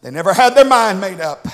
they 0.00 0.10
never 0.10 0.32
had 0.32 0.54
their 0.54 0.64
mind 0.64 1.00
made 1.00 1.20
up. 1.20 1.46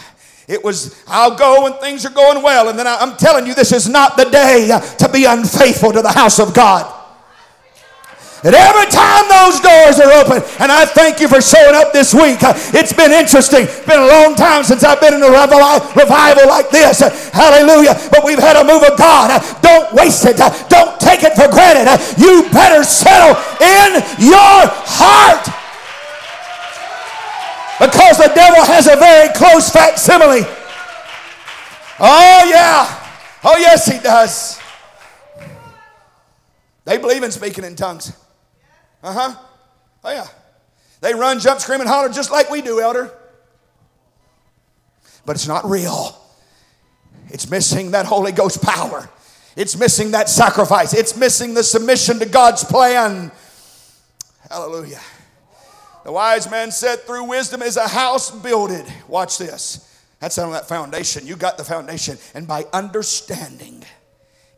It 0.46 0.62
was, 0.62 1.02
I'll 1.08 1.36
go 1.36 1.62
when 1.62 1.72
things 1.74 2.04
are 2.04 2.10
going 2.10 2.42
well. 2.42 2.68
And 2.68 2.78
then 2.78 2.86
I, 2.86 2.96
I'm 2.96 3.16
telling 3.16 3.46
you, 3.46 3.54
this 3.54 3.72
is 3.72 3.88
not 3.88 4.18
the 4.18 4.24
day 4.26 4.78
to 4.98 5.08
be 5.08 5.24
unfaithful 5.24 5.92
to 5.92 6.02
the 6.02 6.12
house 6.12 6.38
of 6.38 6.52
God. 6.52 7.03
And 8.44 8.54
every 8.54 8.84
time 8.92 9.24
those 9.32 9.56
doors 9.56 9.96
are 10.04 10.12
open, 10.20 10.44
and 10.60 10.68
I 10.68 10.84
thank 10.84 11.18
you 11.18 11.28
for 11.28 11.40
showing 11.40 11.74
up 11.74 11.96
this 11.96 12.12
week. 12.12 12.42
Uh, 12.44 12.52
it's 12.76 12.92
been 12.92 13.10
interesting. 13.10 13.64
It's 13.64 13.86
been 13.88 14.04
a 14.04 14.06
long 14.06 14.36
time 14.36 14.64
since 14.64 14.84
I've 14.84 15.00
been 15.00 15.14
in 15.14 15.22
a 15.22 15.32
revival 15.32 16.44
like 16.46 16.68
this. 16.68 17.00
Hallelujah. 17.32 17.96
But 18.12 18.20
we've 18.22 18.38
had 18.38 18.60
a 18.60 18.64
move 18.64 18.84
of 18.84 18.98
God. 18.98 19.32
Don't 19.62 19.94
waste 19.94 20.26
it. 20.28 20.36
Don't 20.68 21.00
take 21.00 21.24
it 21.24 21.32
for 21.32 21.48
granted. 21.48 21.88
You 22.20 22.44
better 22.52 22.84
settle 22.84 23.32
in 23.64 24.04
your 24.20 24.60
heart. 24.92 25.48
Because 27.80 28.18
the 28.18 28.30
devil 28.34 28.62
has 28.62 28.86
a 28.86 28.96
very 28.96 29.32
close 29.32 29.70
facsimile. 29.70 30.44
Oh, 31.98 32.44
yeah. 32.44 33.08
Oh, 33.42 33.56
yes, 33.56 33.86
he 33.86 33.98
does. 33.98 34.60
They 36.84 36.98
believe 36.98 37.22
in 37.22 37.32
speaking 37.32 37.64
in 37.64 37.74
tongues. 37.74 38.12
Uh 39.04 39.12
huh. 39.12 39.34
Oh, 40.02 40.10
yeah. 40.10 40.26
They 41.02 41.14
run, 41.14 41.38
jump, 41.38 41.60
scream, 41.60 41.80
and 41.80 41.88
holler 41.88 42.08
just 42.08 42.30
like 42.32 42.50
we 42.50 42.62
do, 42.62 42.80
elder. 42.80 43.12
But 45.26 45.36
it's 45.36 45.46
not 45.46 45.68
real. 45.68 46.18
It's 47.28 47.48
missing 47.50 47.90
that 47.90 48.06
Holy 48.06 48.32
Ghost 48.32 48.62
power. 48.62 49.08
It's 49.56 49.78
missing 49.78 50.12
that 50.12 50.28
sacrifice. 50.28 50.94
It's 50.94 51.16
missing 51.16 51.52
the 51.52 51.62
submission 51.62 52.18
to 52.20 52.26
God's 52.26 52.64
plan. 52.64 53.30
Hallelujah. 54.50 55.00
The 56.04 56.12
wise 56.12 56.50
man 56.50 56.70
said, 56.70 57.00
through 57.00 57.24
wisdom 57.24 57.62
is 57.62 57.76
a 57.76 57.88
house 57.88 58.30
builded. 58.30 58.86
Watch 59.06 59.38
this. 59.38 59.90
That's 60.20 60.38
on 60.38 60.52
that 60.52 60.66
foundation. 60.66 61.26
You 61.26 61.36
got 61.36 61.58
the 61.58 61.64
foundation. 61.64 62.18
And 62.34 62.48
by 62.48 62.64
understanding, 62.72 63.84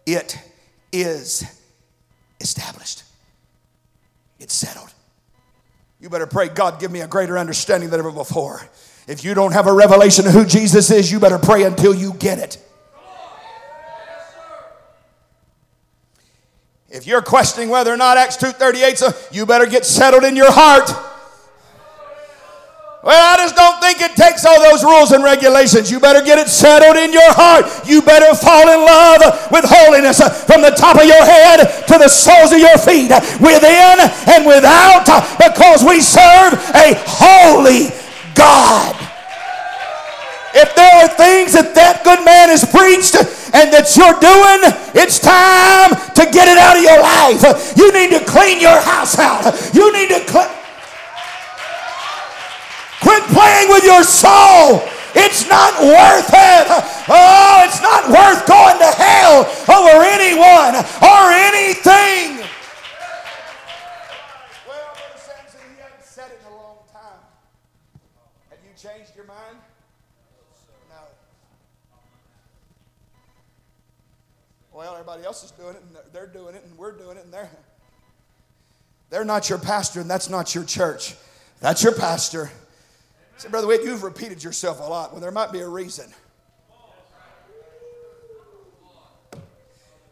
it 0.07 0.39
is 0.93 1.45
established. 2.41 3.03
It's 4.39 4.55
settled. 4.55 4.93
You 6.01 6.11
better 6.11 6.27
pray, 6.27 6.49
God, 6.49 6.79
give 6.79 6.91
me 6.91 7.01
a 7.01 7.09
greater 7.09 7.39
understanding 7.39 7.91
than 7.91 7.99
ever 7.99 8.13
before. 8.13 8.61
If 9.09 9.25
you 9.25 9.35
don't 9.35 9.53
have 9.53 9.67
a 9.67 9.73
revelation 9.73 10.27
of 10.27 10.33
who 10.33 10.45
Jesus 10.45 10.91
is, 10.91 11.11
you 11.11 11.21
better 11.21 11.39
pray 11.39 11.63
until 11.63 11.95
you 11.95 12.13
get 12.15 12.39
it. 12.39 12.59
If 16.89 17.07
you're 17.07 17.23
questioning 17.23 17.69
whether 17.69 17.93
or 17.93 17.97
not 17.97 18.17
Acts 18.17 18.37
2:38 18.37 18.97
so 18.97 19.13
you 19.31 19.45
better 19.45 19.67
get 19.67 19.85
settled 19.85 20.25
in 20.25 20.37
your 20.37 20.51
heart. 20.51 20.91
Well, 23.07 23.23
I 23.23 23.39
just 23.39 23.55
don't 23.55 23.79
think 23.79 24.03
it 24.03 24.19
takes 24.19 24.43
all 24.43 24.59
those 24.59 24.83
rules 24.83 25.15
and 25.15 25.23
regulations. 25.23 25.95
You 25.95 26.03
better 26.03 26.27
get 26.27 26.43
it 26.43 26.51
settled 26.51 26.99
in 26.99 27.15
your 27.15 27.31
heart. 27.39 27.71
You 27.87 28.03
better 28.03 28.35
fall 28.35 28.67
in 28.67 28.83
love 28.83 29.23
with 29.55 29.63
holiness 29.63 30.19
from 30.43 30.59
the 30.59 30.75
top 30.75 30.99
of 30.99 31.07
your 31.07 31.23
head 31.23 31.87
to 31.87 32.03
the 32.03 32.11
soles 32.11 32.51
of 32.51 32.59
your 32.59 32.75
feet, 32.83 33.15
within 33.39 33.97
and 34.27 34.43
without, 34.43 35.07
because 35.39 35.87
we 35.87 36.03
serve 36.03 36.59
a 36.75 36.99
holy 37.07 37.95
God. 38.35 38.99
If 40.59 40.75
there 40.75 41.07
are 41.07 41.11
things 41.15 41.55
that 41.55 41.79
that 41.79 42.03
good 42.03 42.27
man 42.27 42.51
has 42.51 42.67
preached 42.67 43.15
and 43.55 43.71
that 43.71 43.87
you're 43.95 44.19
doing, 44.19 44.67
it's 44.99 45.23
time 45.23 45.95
to 45.95 46.27
get 46.35 46.51
it 46.51 46.59
out 46.59 46.75
of 46.75 46.83
your 46.83 46.99
life. 46.99 47.71
You 47.79 47.95
need 47.95 48.11
to 48.19 48.23
clean 48.27 48.59
your 48.59 48.83
house 48.83 49.15
out. 49.23 49.47
You 49.71 49.95
need 49.95 50.11
to 50.11 50.27
clean. 50.27 50.66
Quit 53.07 53.23
playing 53.31 53.69
with 53.69 53.85
your 53.85 54.03
soul. 54.03 54.83
It's 55.15 55.49
not 55.49 55.79
worth 55.79 56.29
it. 56.29 56.67
Oh, 57.07 57.63
it's 57.65 57.81
not 57.81 58.11
worth 58.11 58.45
going 58.49 58.79
to 58.81 58.91
hell 58.99 59.47
over 59.71 60.03
anyone 60.03 60.75
or 60.75 61.31
anything. 61.31 62.43
Well, 64.67 64.91
Brother 64.91 65.23
Sampson, 65.23 65.61
he 65.71 65.81
hadn't 65.81 66.03
said 66.03 66.33
it 66.33 66.41
in 66.45 66.53
a 66.53 66.57
long 66.57 66.79
time. 66.93 67.23
Have 68.51 68.59
you 68.67 68.75
changed 68.77 69.15
your 69.15 69.27
mind? 69.27 69.57
No. 70.91 70.97
Well, 74.73 74.95
everybody 74.95 75.23
else 75.23 75.45
is 75.45 75.53
doing 75.53 75.77
it, 75.77 75.83
and 75.83 75.97
they're 76.13 76.27
doing 76.27 76.57
it, 76.57 76.65
and 76.65 76.77
we're 76.77 76.91
doing 76.91 77.19
it, 77.19 77.25
and 77.25 77.33
they're. 77.33 77.51
They're 79.11 79.25
not 79.25 79.49
your 79.49 79.59
pastor, 79.59 80.01
and 80.01 80.11
that's 80.11 80.29
not 80.29 80.57
your 80.57 80.65
church. 80.65 81.15
That's 81.61 81.85
your 81.85 81.95
pastor. 81.95 82.51
Say, 83.39 83.51
Brother 83.51 83.67
Witt, 83.67 83.85
you've 83.85 84.03
repeated 84.03 84.43
yourself 84.43 84.81
a 84.81 84.85
lot. 84.85 85.13
Well, 85.13 85.21
there 85.21 85.31
might 85.31 85.53
be 85.53 85.61
a 85.61 85.69
reason. 85.69 86.07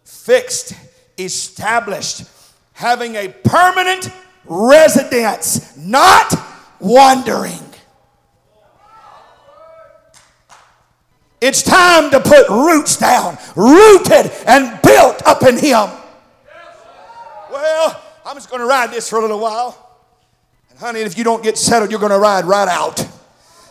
Fixed, 0.04 0.74
established, 1.16 2.24
having 2.72 3.14
a 3.16 3.28
permanent 3.28 4.10
residence, 4.44 5.76
not 5.76 6.34
wandering. 6.80 7.60
It's 11.40 11.62
time 11.62 12.10
to 12.10 12.20
put 12.20 12.48
roots 12.48 12.96
down, 12.96 13.38
rooted 13.56 14.32
and 14.46 14.80
built 14.82 15.22
up 15.26 15.42
in 15.42 15.58
Him. 15.58 15.88
Well, 17.50 18.02
I'm 18.24 18.36
just 18.36 18.50
going 18.50 18.60
to 18.60 18.66
ride 18.66 18.90
this 18.90 19.08
for 19.08 19.18
a 19.18 19.22
little 19.22 19.40
while. 19.40 19.78
And 20.70 20.78
honey, 20.78 21.00
if 21.00 21.16
you 21.16 21.24
don't 21.24 21.42
get 21.42 21.56
settled, 21.58 21.90
you're 21.90 22.00
going 22.00 22.12
to 22.12 22.18
ride 22.18 22.44
right 22.46 22.68
out. 22.68 23.06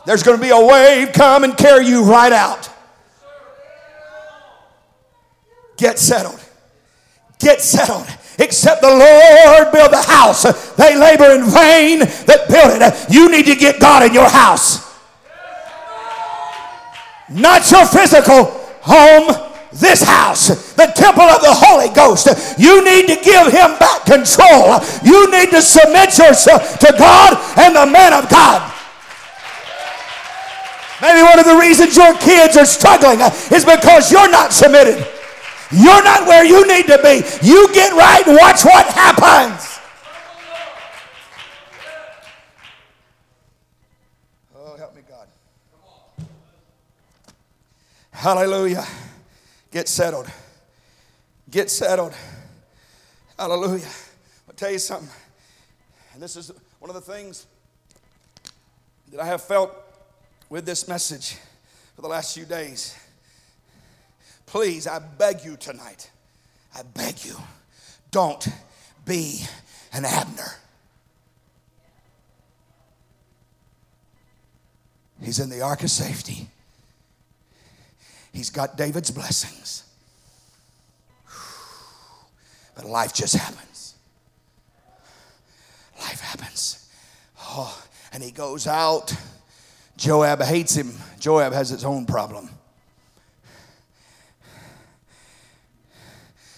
There's 0.06 0.24
going 0.24 0.38
to 0.38 0.42
be 0.42 0.50
a 0.50 0.66
wave 0.66 1.14
come 1.14 1.44
and 1.44 1.58
carry 1.58 1.86
you 1.88 2.04
right 2.04 2.34
out. 2.34 2.70
Get 5.78 5.98
settled. 6.00 6.40
Get 7.40 7.62
settled. 7.62 8.08
Except 8.40 8.82
the 8.82 8.90
Lord 8.90 9.72
build 9.72 9.92
the 9.92 10.02
house. 10.02 10.44
They 10.76 10.98
labor 10.98 11.32
in 11.36 11.44
vain 11.44 12.00
that 12.00 12.46
build 12.50 12.82
it. 12.82 13.14
You 13.14 13.32
need 13.32 13.46
to 13.46 13.56
get 13.56 13.80
God 13.80 14.04
in 14.04 14.14
your 14.14 14.30
house. 14.30 14.92
Not 17.30 17.70
your 17.72 17.86
physical 17.86 18.46
home, 18.82 19.32
this 19.72 20.04
house, 20.04 20.74
the 20.74 20.92
temple 20.96 21.24
of 21.24 21.42
the 21.42 21.54
Holy 21.54 21.90
Ghost. 21.94 22.28
You 22.60 22.84
need 22.84 23.08
to 23.08 23.16
give 23.24 23.48
him 23.48 23.78
back 23.80 24.06
control. 24.06 24.80
You 25.04 25.32
need 25.32 25.50
to 25.52 25.62
submit 25.62 26.18
yourself 26.18 26.80
to 26.80 26.94
God 26.98 27.38
and 27.58 27.76
the 27.76 27.86
man 27.92 28.14
of 28.14 28.30
God. 28.30 28.63
Maybe 31.04 31.22
one 31.22 31.38
of 31.38 31.44
the 31.44 31.58
reasons 31.58 31.98
your 31.98 32.18
kids 32.18 32.56
are 32.56 32.66
struggling 32.66 33.20
is 33.52 33.66
because 33.66 34.10
you're 34.10 34.32
not 34.32 34.54
submitted. 34.54 35.06
You're 35.70 36.02
not 36.02 36.26
where 36.26 36.46
you 36.46 36.66
need 36.66 36.88
to 36.88 36.98
be. 37.04 37.22
You 37.46 37.68
get 37.74 37.92
right 37.92 38.26
and 38.26 38.38
watch 38.38 38.64
what 38.64 38.86
happens. 38.86 39.80
Oh, 44.56 44.78
help 44.78 44.96
me, 44.96 45.02
God. 45.10 45.28
Hallelujah. 48.12 48.86
Get 49.72 49.90
settled. 49.90 50.32
Get 51.52 51.70
settled. 51.70 52.14
Hallelujah. 53.38 53.90
I'll 54.48 54.56
tell 54.56 54.72
you 54.72 54.80
something. 54.80 55.10
And 56.14 56.24
this 56.24 56.38
is 56.38 56.50
one 56.80 56.90
of 56.90 56.96
the 56.96 57.02
things 57.02 57.46
that 59.12 59.20
I 59.20 59.26
have 59.26 59.42
felt 59.42 59.83
with 60.54 60.68
this 60.68 60.88
message 60.88 61.36
for 61.96 62.04
the 62.04 62.08
last 62.08 62.36
few 62.36 62.46
days. 62.46 62.96
Please, 64.46 64.86
I 64.86 65.00
beg 65.00 65.44
you 65.44 65.58
tonight, 65.58 66.12
I 66.76 66.84
beg 66.84 67.26
you, 67.26 67.36
don't 68.12 68.48
be 69.04 69.40
an 69.94 70.06
Abner. 70.06 70.60
He's 75.24 75.40
in 75.40 75.50
the 75.50 75.62
ark 75.62 75.82
of 75.82 75.90
safety. 75.90 76.48
He's 78.32 78.52
got 78.52 78.78
David's 78.78 79.10
blessings. 79.10 79.84
But 82.76 82.86
life 82.86 83.12
just 83.16 83.36
happens. 83.36 83.96
Life 86.00 86.20
happens. 86.20 86.88
Oh, 87.42 87.84
and 88.12 88.22
he 88.22 88.30
goes 88.30 88.68
out 88.68 89.16
Joab 89.98 90.42
hates 90.42 90.76
him. 90.76 90.92
Joab 91.20 91.54
has 91.54 91.70
his 91.70 91.86
own 91.86 92.06
problem. 92.06 92.50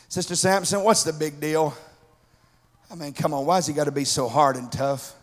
Sister 0.07 0.35
Sampson, 0.35 0.81
what's 0.81 1.03
the 1.03 1.11
big 1.11 1.41
deal? 1.41 1.75
I 2.89 2.95
mean, 2.95 3.13
come 3.13 3.33
on, 3.33 3.45
why's 3.45 3.67
he 3.67 3.73
got 3.73 3.83
to 3.83 3.91
be 3.91 4.05
so 4.05 4.29
hard 4.29 4.55
and 4.55 4.71
tough? 4.71 5.13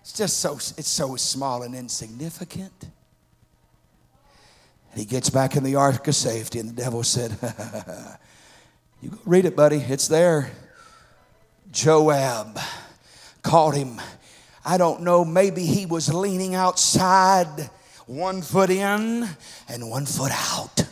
It's 0.00 0.12
just 0.12 0.40
so 0.40 0.54
it's 0.54 0.88
so 0.88 1.14
small 1.16 1.62
and 1.62 1.74
insignificant. 1.74 2.72
And 2.82 4.98
he 4.98 5.04
gets 5.04 5.30
back 5.30 5.54
in 5.54 5.62
the 5.62 5.76
ark 5.76 6.08
of 6.08 6.14
safety, 6.14 6.58
and 6.58 6.68
the 6.68 6.82
devil 6.82 7.04
said, 7.04 7.36
You 9.00 9.10
go 9.10 9.18
read 9.24 9.44
it, 9.44 9.54
buddy. 9.54 9.76
It's 9.76 10.08
there. 10.08 10.50
Joab 11.70 12.58
caught 13.42 13.76
him 13.76 14.00
I 14.68 14.76
don't 14.76 15.00
know, 15.00 15.24
maybe 15.24 15.64
he 15.64 15.86
was 15.86 16.12
leaning 16.12 16.54
outside, 16.54 17.70
one 18.06 18.42
foot 18.42 18.68
in 18.68 19.26
and 19.66 19.88
one 19.88 20.04
foot 20.04 20.30
out. 20.30 20.86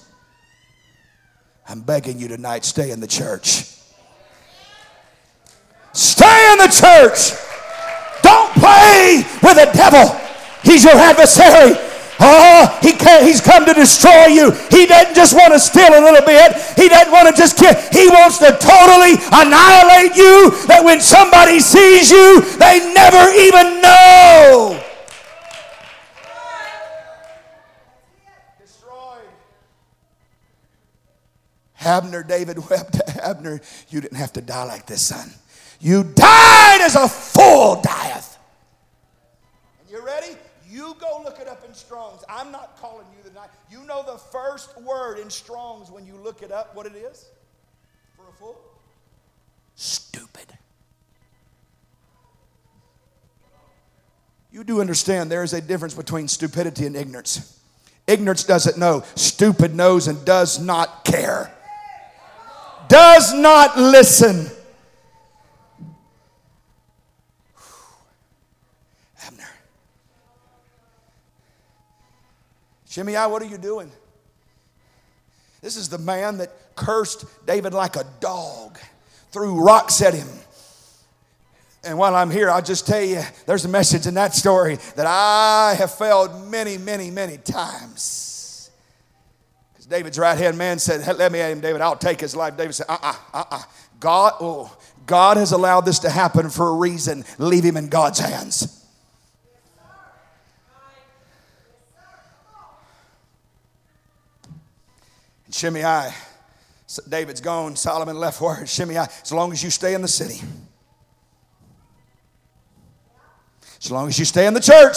I'm 1.68 1.82
begging 1.82 2.18
you 2.18 2.26
tonight, 2.26 2.64
stay 2.64 2.90
in 2.90 3.00
the 3.00 3.06
church. 3.06 3.66
Stay 5.92 6.52
in 6.52 6.58
the 6.58 6.68
church. 6.68 7.36
Don't 8.22 8.50
play 8.54 9.22
with 9.42 9.56
the 9.58 9.70
devil. 9.74 10.20
He's 10.62 10.82
your 10.82 10.94
adversary. 10.94 11.76
Oh, 12.28 12.78
he 12.82 12.90
he's 13.24 13.40
come 13.40 13.64
to 13.66 13.72
destroy 13.72 14.26
you. 14.26 14.50
He 14.68 14.86
doesn't 14.86 15.14
just 15.14 15.32
want 15.32 15.52
to 15.52 15.60
steal 15.60 15.94
a 15.94 16.02
little 16.02 16.26
bit. 16.26 16.56
He 16.74 16.88
doesn't 16.88 17.12
want 17.12 17.28
to 17.30 17.34
just 17.34 17.56
kill. 17.56 17.72
He 17.92 18.08
wants 18.08 18.38
to 18.38 18.50
totally 18.58 19.14
annihilate 19.30 20.16
you 20.18 20.50
that 20.66 20.82
when 20.82 21.00
somebody 21.00 21.60
sees 21.60 22.10
you, 22.10 22.42
they 22.58 22.92
never 22.92 23.30
even 23.30 23.80
know. 23.80 24.82
Abner, 31.86 32.24
David 32.24 32.68
wept. 32.68 33.00
Abner, 33.22 33.60
you 33.88 34.00
didn't 34.00 34.18
have 34.18 34.32
to 34.32 34.40
die 34.40 34.64
like 34.64 34.86
this, 34.86 35.02
son. 35.02 35.30
You 35.78 36.02
died 36.02 36.80
as 36.80 36.96
a 36.96 37.08
fool 37.08 37.80
dieth. 37.80 38.25
You? 40.76 40.94
Go 41.00 41.22
look 41.24 41.40
it 41.40 41.48
up 41.48 41.64
in 41.66 41.72
Strong's. 41.72 42.22
I'm 42.28 42.52
not 42.52 42.76
calling 42.78 43.06
you 43.16 43.22
the 43.22 43.30
tonight. 43.30 43.48
You 43.70 43.82
know 43.84 44.04
the 44.04 44.18
first 44.18 44.78
word 44.82 45.18
in 45.18 45.30
Strong's 45.30 45.90
when 45.90 46.04
you 46.04 46.16
look 46.16 46.42
it 46.42 46.52
up, 46.52 46.76
what 46.76 46.84
it 46.84 46.94
is? 46.94 47.24
For 48.14 48.28
a 48.28 48.32
fool? 48.32 48.60
Stupid. 49.74 50.52
You 54.52 54.64
do 54.64 54.82
understand 54.82 55.30
there 55.30 55.42
is 55.42 55.54
a 55.54 55.62
difference 55.62 55.94
between 55.94 56.28
stupidity 56.28 56.84
and 56.84 56.94
ignorance. 56.94 57.58
Ignorance 58.06 58.44
doesn't 58.44 58.76
know, 58.76 59.02
stupid 59.14 59.74
knows 59.74 60.08
and 60.08 60.22
does 60.26 60.60
not 60.60 61.06
care, 61.06 61.50
does 62.88 63.32
not 63.32 63.78
listen. 63.78 64.50
Shimei, 72.96 73.26
what 73.26 73.42
are 73.42 73.46
you 73.46 73.58
doing? 73.58 73.92
This 75.60 75.76
is 75.76 75.90
the 75.90 75.98
man 75.98 76.38
that 76.38 76.50
cursed 76.76 77.26
David 77.44 77.74
like 77.74 77.94
a 77.94 78.04
dog, 78.20 78.78
threw 79.32 79.62
rocks 79.62 80.00
at 80.00 80.14
him. 80.14 80.26
And 81.84 81.98
while 81.98 82.14
I'm 82.14 82.30
here, 82.30 82.48
I'll 82.48 82.62
just 82.62 82.86
tell 82.86 83.02
you 83.02 83.20
there's 83.44 83.66
a 83.66 83.68
message 83.68 84.06
in 84.06 84.14
that 84.14 84.34
story 84.34 84.76
that 84.94 85.04
I 85.06 85.74
have 85.76 85.92
felt 85.92 86.46
many, 86.46 86.78
many, 86.78 87.10
many 87.10 87.36
times. 87.36 88.70
Because 89.74 89.84
David's 89.84 90.18
right 90.18 90.38
hand 90.38 90.56
man 90.56 90.78
said, 90.78 91.18
Let 91.18 91.32
me 91.32 91.40
at 91.40 91.52
him, 91.52 91.60
David, 91.60 91.82
I'll 91.82 91.96
take 91.96 92.18
his 92.18 92.34
life. 92.34 92.56
David 92.56 92.76
said, 92.76 92.86
Uh 92.88 92.96
uh-uh, 93.02 93.14
uh, 93.34 93.44
uh-uh. 93.50 93.62
God, 94.00 94.32
oh, 94.40 94.74
God 95.04 95.36
has 95.36 95.52
allowed 95.52 95.82
this 95.82 95.98
to 95.98 96.08
happen 96.08 96.48
for 96.48 96.70
a 96.70 96.74
reason. 96.74 97.26
Leave 97.36 97.62
him 97.62 97.76
in 97.76 97.90
God's 97.90 98.20
hands. 98.20 98.85
And 105.46 105.54
Shimei, 105.54 106.10
David's 107.08 107.40
gone, 107.40 107.76
Solomon 107.76 108.18
left 108.18 108.40
word. 108.40 108.68
Shimei, 108.68 108.96
as 108.96 109.32
long 109.32 109.52
as 109.52 109.62
you 109.62 109.70
stay 109.70 109.94
in 109.94 110.02
the 110.02 110.08
city, 110.08 110.42
as 113.78 113.90
long 113.90 114.08
as 114.08 114.18
you 114.18 114.24
stay 114.24 114.46
in 114.46 114.54
the 114.54 114.60
church, 114.60 114.96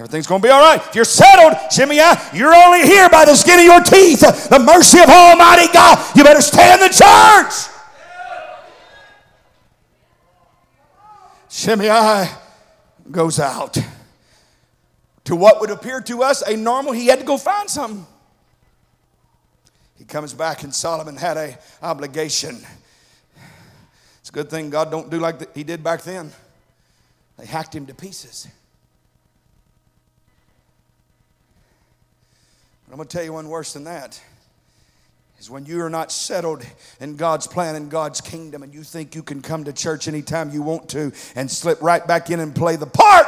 Everything's 0.00 0.26
going 0.26 0.40
to 0.40 0.48
be 0.48 0.50
all 0.50 0.62
right. 0.62 0.80
If 0.80 0.94
you're 0.94 1.04
settled, 1.04 1.70
Shimei, 1.70 2.00
you're 2.32 2.54
only 2.54 2.84
here 2.84 3.10
by 3.10 3.26
the 3.26 3.36
skin 3.36 3.58
of 3.58 3.66
your 3.66 3.82
teeth. 3.82 4.48
The 4.48 4.58
mercy 4.58 4.98
of 4.98 5.10
Almighty 5.10 5.70
God. 5.74 6.16
You 6.16 6.24
better 6.24 6.40
stay 6.40 6.72
in 6.72 6.80
the 6.80 6.88
church. 6.88 7.70
Shimei 11.50 12.30
goes 13.10 13.38
out 13.38 13.76
to 15.24 15.36
what 15.36 15.60
would 15.60 15.68
appear 15.68 16.00
to 16.00 16.22
us 16.22 16.40
a 16.48 16.56
normal, 16.56 16.92
he 16.92 17.08
had 17.08 17.18
to 17.18 17.24
go 17.26 17.36
find 17.36 17.68
something. 17.68 18.06
Comes 20.10 20.34
back 20.34 20.64
and 20.64 20.74
Solomon 20.74 21.16
had 21.16 21.36
a 21.36 21.56
obligation. 21.80 22.58
It's 24.18 24.28
a 24.28 24.32
good 24.32 24.50
thing 24.50 24.68
God 24.68 24.90
don't 24.90 25.08
do 25.08 25.20
like 25.20 25.54
he 25.54 25.62
did 25.62 25.84
back 25.84 26.02
then. 26.02 26.32
They 27.38 27.46
hacked 27.46 27.76
him 27.76 27.86
to 27.86 27.94
pieces. 27.94 28.48
But 32.84 32.92
I'm 32.92 32.96
going 32.96 33.06
to 33.06 33.16
tell 33.16 33.24
you 33.24 33.34
one 33.34 33.48
worse 33.48 33.72
than 33.72 33.84
that 33.84 34.20
is 35.38 35.48
when 35.48 35.64
you 35.64 35.80
are 35.80 35.88
not 35.88 36.10
settled 36.10 36.66
in 36.98 37.14
God's 37.14 37.46
plan 37.46 37.76
and 37.76 37.88
God's 37.88 38.20
kingdom 38.20 38.64
and 38.64 38.74
you 38.74 38.82
think 38.82 39.14
you 39.14 39.22
can 39.22 39.40
come 39.40 39.62
to 39.62 39.72
church 39.72 40.08
anytime 40.08 40.50
you 40.50 40.60
want 40.60 40.88
to 40.88 41.12
and 41.36 41.48
slip 41.48 41.80
right 41.80 42.04
back 42.04 42.30
in 42.30 42.40
and 42.40 42.52
play 42.52 42.74
the 42.74 42.86
part. 42.86 43.26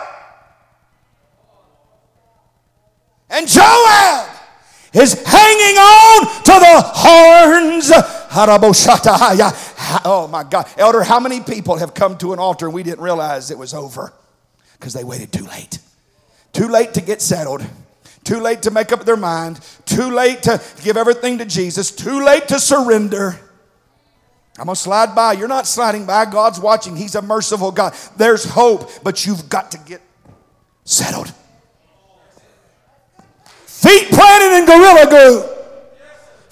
And 3.30 3.46
Joab 3.46 4.28
is 4.92 5.14
hanging 5.62 5.78
on 5.78 6.26
to 6.44 6.52
the 6.52 6.82
horns. 6.94 7.92
Oh 10.04 10.28
my 10.30 10.42
God. 10.42 10.66
Elder, 10.76 11.02
how 11.02 11.20
many 11.20 11.40
people 11.40 11.76
have 11.76 11.94
come 11.94 12.16
to 12.18 12.32
an 12.32 12.38
altar 12.38 12.66
and 12.66 12.74
we 12.74 12.82
didn't 12.82 13.02
realize 13.02 13.50
it 13.50 13.58
was 13.58 13.74
over 13.74 14.12
because 14.78 14.92
they 14.94 15.04
waited 15.04 15.32
too 15.32 15.44
late? 15.44 15.78
Too 16.52 16.68
late 16.68 16.94
to 16.94 17.00
get 17.00 17.20
settled 17.20 17.64
too 18.24 18.38
late 18.38 18.62
to 18.62 18.70
make 18.70 18.92
up 18.92 19.04
their 19.04 19.16
mind, 19.16 19.60
too 19.84 20.10
late 20.10 20.44
to 20.44 20.62
give 20.82 20.96
everything 20.96 21.38
to 21.38 21.44
Jesus, 21.44 21.90
too 21.90 22.24
late 22.24 22.48
to 22.48 22.60
surrender. 22.60 23.38
I'm 24.58 24.66
going 24.66 24.76
to 24.76 24.80
slide 24.80 25.14
by. 25.14 25.32
You're 25.32 25.48
not 25.48 25.66
sliding 25.66 26.06
by. 26.06 26.26
God's 26.26 26.60
watching. 26.60 26.94
He's 26.94 27.14
a 27.14 27.22
merciful 27.22 27.72
God. 27.72 27.94
There's 28.16 28.44
hope, 28.44 28.90
but 29.02 29.26
you've 29.26 29.48
got 29.48 29.72
to 29.72 29.78
get 29.78 30.02
settled. 30.84 31.32
Feet 33.66 34.08
planted 34.10 34.58
in 34.58 34.66
gorilla 34.66 35.08
glue. 35.08 35.51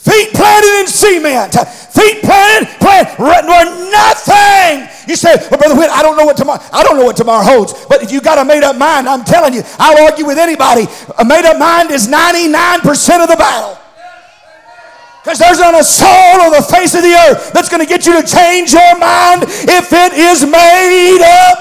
Feet 0.01 0.33
planted 0.33 0.81
in 0.81 0.87
cement. 0.87 1.53
Feet 1.93 2.25
planted, 2.25 2.73
planted 2.81 3.21
where 3.21 3.69
nothing. 3.93 4.89
You 5.07 5.15
say, 5.15 5.37
well, 5.51 5.61
Brother 5.61 5.77
Witt, 5.77 5.91
I 5.91 6.01
don't 6.01 6.17
know 6.17 6.25
what 6.25 6.39
tomorrow, 6.39 6.63
I 6.73 6.83
don't 6.83 6.97
know 6.97 7.05
what 7.05 7.19
tomorrow 7.19 7.45
holds. 7.45 7.75
But 7.85 8.03
if 8.03 8.11
you 8.11 8.23
got 8.23 8.39
a 8.39 8.45
made 8.45 8.65
up 8.65 8.77
mind, 8.77 9.07
I'm 9.07 9.25
telling 9.25 9.53
you, 9.53 9.61
I'll 9.79 10.09
argue 10.09 10.25
with 10.25 10.39
anybody. 10.39 10.89
A 11.19 11.25
made 11.25 11.45
up 11.45 11.59
mind 11.59 11.91
is 11.91 12.09
99% 12.09 12.81
of 13.21 13.29
the 13.29 13.37
battle. 13.37 13.77
Because 15.21 15.39
there's 15.39 15.61
not 15.61 15.79
a 15.79 15.85
soul 15.85 16.49
on 16.49 16.53
the 16.53 16.65
face 16.65 16.95
of 16.95 17.03
the 17.03 17.13
earth 17.13 17.53
that's 17.53 17.69
going 17.69 17.85
to 17.85 17.89
get 17.89 18.07
you 18.07 18.17
to 18.17 18.27
change 18.27 18.73
your 18.73 18.99
mind 18.99 19.45
if 19.69 19.93
it 19.93 20.17
is 20.17 20.49
made 20.49 21.21
up. 21.21 21.61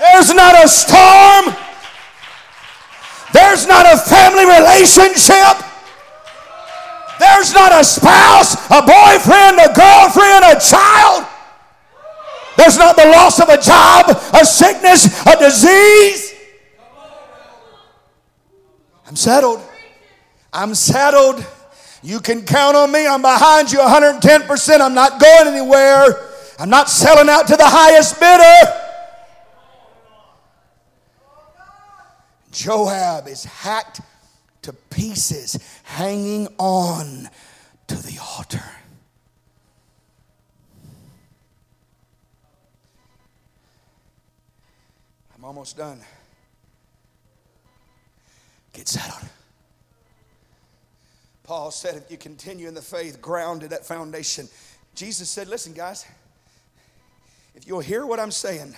There's 0.00 0.34
not 0.34 0.58
a 0.58 0.66
storm. 0.66 1.54
There's 3.32 3.68
not 3.68 3.86
a 3.86 3.96
family 3.96 4.44
relationship 4.44 5.63
there's 7.18 7.54
not 7.54 7.72
a 7.72 7.84
spouse, 7.84 8.54
a 8.70 8.82
boyfriend, 8.82 9.58
a 9.58 9.72
girlfriend, 9.72 10.44
a 10.44 10.60
child. 10.60 11.26
There's 12.56 12.78
not 12.78 12.96
the 12.96 13.06
loss 13.06 13.40
of 13.40 13.48
a 13.48 13.60
job, 13.60 14.10
a 14.32 14.44
sickness, 14.44 15.06
a 15.26 15.36
disease. 15.36 16.34
I'm 19.06 19.16
settled. 19.16 19.60
I'm 20.52 20.74
settled. 20.74 21.44
You 22.02 22.20
can 22.20 22.42
count 22.44 22.76
on 22.76 22.92
me. 22.92 23.06
I'm 23.06 23.22
behind 23.22 23.72
you 23.72 23.78
110%. 23.78 24.80
I'm 24.80 24.94
not 24.94 25.20
going 25.20 25.48
anywhere. 25.48 26.30
I'm 26.58 26.70
not 26.70 26.88
selling 26.88 27.28
out 27.28 27.46
to 27.48 27.56
the 27.56 27.66
highest 27.66 28.20
bidder. 28.20 28.80
Joab 32.52 33.26
is 33.26 33.44
hacked 33.44 34.00
to 34.62 34.72
pieces, 34.72 35.58
hanging 35.94 36.48
on 36.58 37.30
to 37.86 37.94
the 37.94 38.18
altar. 38.20 38.64
I'm 45.36 45.44
almost 45.44 45.76
done. 45.76 46.00
Get 48.72 48.88
settled. 48.88 49.30
Paul 51.44 51.70
said, 51.70 51.94
if 51.94 52.10
you 52.10 52.16
continue 52.16 52.66
in 52.66 52.74
the 52.74 52.82
faith, 52.82 53.22
grounded 53.22 53.66
at 53.66 53.70
that 53.70 53.86
foundation. 53.86 54.48
Jesus 54.96 55.30
said, 55.30 55.46
listen, 55.46 55.74
guys, 55.74 56.06
if 57.54 57.68
you'll 57.68 57.78
hear 57.78 58.04
what 58.04 58.18
I'm 58.18 58.32
saying, 58.32 58.74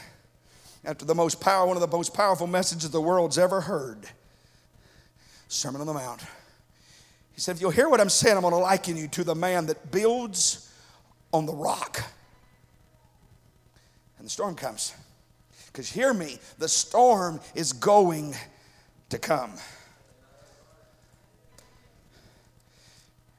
after 0.85 1.07
the 1.07 1.14
most 1.14 1.40
power, 1.40 1.66
one 1.66 1.79
of 1.79 1.81
the 1.81 1.96
most 1.96 2.12
powerful 2.12 2.46
messages 2.46 2.90
the 2.90 3.00
world's 3.00 3.38
ever 3.38 3.62
heard, 3.62 4.07
Sermon 5.48 5.81
on 5.81 5.87
the 5.87 5.94
Mount. 5.94 6.20
He 7.37 7.42
said, 7.42 7.55
If 7.57 7.61
you'll 7.61 7.70
hear 7.70 7.88
what 7.88 8.01
I'm 8.01 8.09
saying, 8.09 8.35
I'm 8.35 8.42
going 8.42 8.53
to 8.53 8.59
liken 8.59 8.96
you 8.96 9.09
to 9.09 9.22
the 9.22 9.35
man 9.35 9.66
that 9.66 9.92
builds 9.92 10.72
on 11.33 11.44
the 11.44 11.53
rock. 11.53 12.03
And 14.18 14.27
the 14.27 14.31
storm 14.31 14.57
comes. 14.57 14.94
Because 15.66 15.92
hear 15.92 16.14
me, 16.14 16.38
the 16.59 16.68
storm 16.68 17.38
is 17.55 17.75
going 17.75 18.35
to 19.11 19.18
come. 19.18 19.53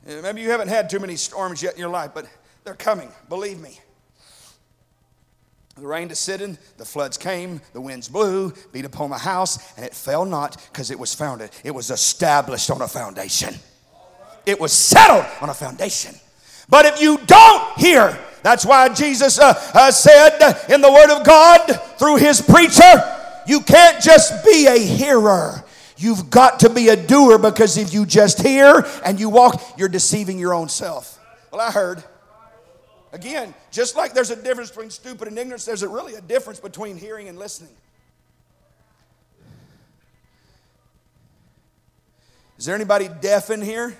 Maybe 0.05 0.41
you 0.41 0.51
haven't 0.51 0.67
had 0.69 0.91
too 0.91 0.99
many 0.99 1.15
storms 1.15 1.63
yet 1.63 1.73
in 1.73 1.79
your 1.79 1.89
life, 1.89 2.11
but 2.13 2.27
they're 2.63 2.75
coming, 2.75 3.11
believe 3.27 3.59
me. 3.59 3.79
The 5.75 5.87
rain 5.87 6.07
descended, 6.07 6.59
the 6.77 6.85
floods 6.85 7.17
came, 7.17 7.61
the 7.73 7.81
winds 7.81 8.09
blew, 8.09 8.53
beat 8.71 8.85
upon 8.85 9.09
the 9.09 9.17
house, 9.17 9.75
and 9.75 9.83
it 9.83 9.95
fell 9.95 10.23
not 10.23 10.63
because 10.71 10.91
it 10.91 10.99
was 10.99 11.15
founded. 11.15 11.49
It 11.63 11.71
was 11.71 11.89
established 11.89 12.69
on 12.69 12.81
a 12.81 12.87
foundation. 12.87 13.55
It 14.47 14.61
was 14.61 14.71
settled 14.71 15.25
on 15.41 15.49
a 15.49 15.53
foundation. 15.53 16.15
But 16.69 16.85
if 16.85 17.01
you 17.01 17.19
don't 17.25 17.77
hear, 17.77 18.17
that's 18.43 18.65
why 18.65 18.87
Jesus 18.87 19.37
uh, 19.39 19.53
uh, 19.73 19.91
said 19.91 20.63
in 20.69 20.79
the 20.79 20.89
Word 20.89 21.13
of 21.13 21.25
God 21.25 21.65
through 21.99 22.15
His 22.15 22.41
preacher, 22.41 22.93
you 23.45 23.59
can't 23.59 24.01
just 24.01 24.45
be 24.45 24.65
a 24.67 24.77
hearer. 24.77 25.65
You've 25.97 26.29
got 26.29 26.61
to 26.61 26.69
be 26.69 26.87
a 26.87 26.95
doer 26.95 27.37
because 27.37 27.77
if 27.77 27.93
you 27.93 28.05
just 28.05 28.41
hear 28.41 28.87
and 29.03 29.19
you 29.19 29.27
walk, 29.29 29.61
you're 29.77 29.89
deceiving 29.89 30.39
your 30.39 30.53
own 30.53 30.69
self. 30.69 31.19
Well, 31.51 31.59
I 31.59 31.69
heard. 31.69 32.01
Again, 33.11 33.53
just 33.69 33.97
like 33.97 34.13
there's 34.13 34.31
a 34.31 34.41
difference 34.41 34.69
between 34.69 34.91
stupid 34.91 35.27
and 35.27 35.37
ignorance, 35.37 35.65
there's 35.65 35.83
a 35.83 35.89
really 35.89 36.15
a 36.15 36.21
difference 36.21 36.61
between 36.61 36.95
hearing 36.97 37.27
and 37.27 37.37
listening. 37.37 37.75
Is 42.57 42.65
there 42.65 42.75
anybody 42.75 43.09
deaf 43.19 43.49
in 43.49 43.61
here? 43.61 43.97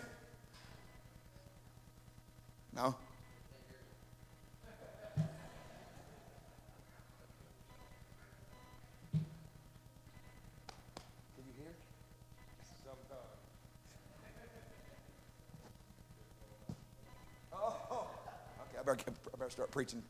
Better, 18.88 19.12
I 19.34 19.38
better 19.38 19.50
start 19.50 19.72
preaching. 19.72 20.02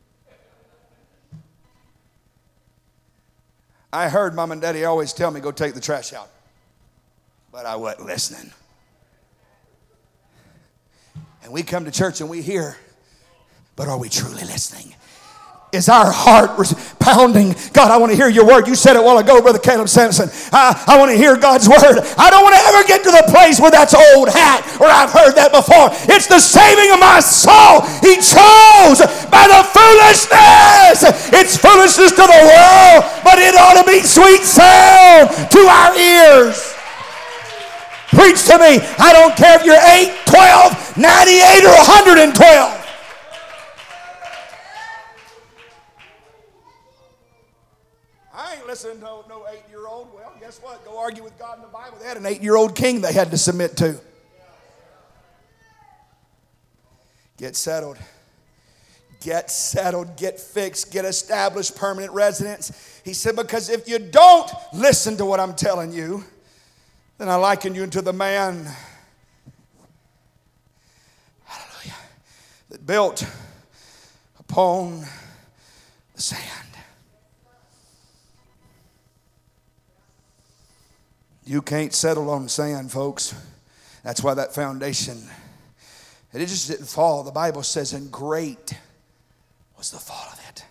I 3.92 4.08
heard 4.08 4.34
mom 4.34 4.52
and 4.52 4.60
daddy 4.60 4.84
always 4.84 5.12
tell 5.12 5.30
me, 5.30 5.40
go 5.40 5.50
take 5.50 5.74
the 5.74 5.80
trash 5.80 6.12
out. 6.12 6.30
But 7.50 7.66
I 7.66 7.76
wasn't 7.76 8.06
listening. 8.06 8.52
And 11.42 11.52
we 11.52 11.62
come 11.62 11.86
to 11.86 11.90
church 11.90 12.20
and 12.20 12.28
we 12.28 12.42
hear, 12.42 12.76
but 13.74 13.88
are 13.88 13.98
we 13.98 14.08
truly 14.08 14.42
listening? 14.42 14.94
Is 15.70 15.88
our 15.88 16.08
heart 16.08 16.56
pounding. 16.96 17.52
God, 17.76 17.92
I 17.92 18.00
want 18.00 18.08
to 18.08 18.16
hear 18.16 18.28
your 18.28 18.48
word. 18.48 18.64
You 18.64 18.74
said 18.74 18.96
it 18.96 19.00
a 19.00 19.04
while 19.04 19.18
ago, 19.20 19.40
Brother 19.44 19.60
Caleb 19.60 19.88
Sampson. 19.88 20.32
I, 20.48 20.72
I 20.88 20.96
want 20.96 21.12
to 21.12 21.16
hear 21.16 21.36
God's 21.36 21.68
word. 21.68 22.00
I 22.16 22.32
don't 22.32 22.40
want 22.40 22.56
to 22.56 22.62
ever 22.72 22.82
get 22.88 23.04
to 23.04 23.12
the 23.12 23.28
place 23.28 23.60
where 23.60 23.70
that's 23.70 23.92
old 23.92 24.32
hat 24.32 24.64
or 24.80 24.88
I've 24.88 25.12
heard 25.12 25.36
that 25.36 25.52
before. 25.52 25.92
It's 26.08 26.24
the 26.24 26.40
saving 26.40 26.88
of 26.88 27.00
my 27.00 27.20
soul. 27.20 27.84
He 28.00 28.16
chose 28.16 29.04
by 29.28 29.44
the 29.44 29.60
foolishness. 29.68 31.04
It's 31.36 31.60
foolishness 31.60 32.16
to 32.16 32.24
the 32.24 32.42
world, 32.48 33.00
but 33.20 33.36
it 33.36 33.52
ought 33.52 33.76
to 33.76 33.84
be 33.84 34.00
sweet 34.00 34.48
sound 34.48 35.28
to 35.52 35.60
our 35.68 35.92
ears. 36.00 36.56
preach 38.08 38.40
to 38.48 38.56
me. 38.56 38.80
I 38.96 39.12
don't 39.12 39.36
care 39.36 39.60
if 39.60 39.68
you're 39.68 39.76
8, 39.76 40.16
12, 40.32 40.96
98, 40.96 41.68
or 41.68 41.76
112. 41.76 42.77
Ain't 48.68 48.80
to 48.80 48.96
no 49.00 49.46
eight 49.50 49.62
year 49.70 49.86
old. 49.86 50.12
Well, 50.14 50.30
guess 50.38 50.58
what? 50.62 50.84
Go 50.84 50.98
argue 50.98 51.24
with 51.24 51.38
God 51.38 51.56
in 51.56 51.62
the 51.62 51.68
Bible. 51.68 51.96
They 51.98 52.06
had 52.06 52.18
an 52.18 52.26
eight 52.26 52.42
year 52.42 52.54
old 52.54 52.76
king 52.76 53.00
they 53.00 53.14
had 53.14 53.30
to 53.30 53.38
submit 53.38 53.78
to. 53.78 53.98
Get 57.38 57.56
settled. 57.56 57.96
Get 59.20 59.50
settled, 59.50 60.16
get 60.16 60.38
fixed, 60.38 60.92
get 60.92 61.04
established 61.04 61.76
permanent 61.76 62.12
residence. 62.12 63.00
He 63.04 63.14
said, 63.14 63.36
Because 63.36 63.70
if 63.70 63.88
you 63.88 63.98
don't 63.98 64.50
listen 64.74 65.16
to 65.16 65.24
what 65.24 65.40
I'm 65.40 65.54
telling 65.54 65.90
you, 65.90 66.22
then 67.16 67.28
I 67.28 67.36
liken 67.36 67.74
you 67.74 67.86
to 67.86 68.02
the 68.02 68.12
man, 68.12 68.68
hallelujah, 71.44 71.96
that 72.68 72.86
built 72.86 73.26
upon 74.38 75.04
the 76.14 76.22
sand. 76.22 76.67
You 81.48 81.62
can't 81.62 81.94
settle 81.94 82.28
on 82.28 82.46
sand, 82.46 82.92
folks. 82.92 83.34
That's 84.04 84.22
why 84.22 84.34
that 84.34 84.54
foundation, 84.54 85.22
it 86.34 86.40
just 86.40 86.68
didn't 86.68 86.84
fall. 86.84 87.22
The 87.22 87.30
Bible 87.30 87.62
says, 87.62 87.94
and 87.94 88.12
great 88.12 88.74
was 89.78 89.90
the 89.90 89.96
fall 89.96 90.26
of 90.30 90.38
it. 90.50 90.62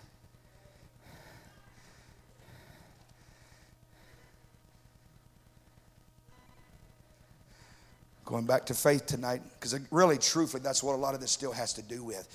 Going 8.24 8.46
back 8.46 8.66
to 8.66 8.74
faith 8.74 9.04
tonight, 9.04 9.42
because 9.54 9.76
really, 9.90 10.16
truthfully, 10.16 10.62
that's 10.62 10.84
what 10.84 10.94
a 10.94 10.96
lot 10.96 11.12
of 11.12 11.20
this 11.20 11.32
still 11.32 11.50
has 11.50 11.72
to 11.72 11.82
do 11.82 12.04
with. 12.04 12.28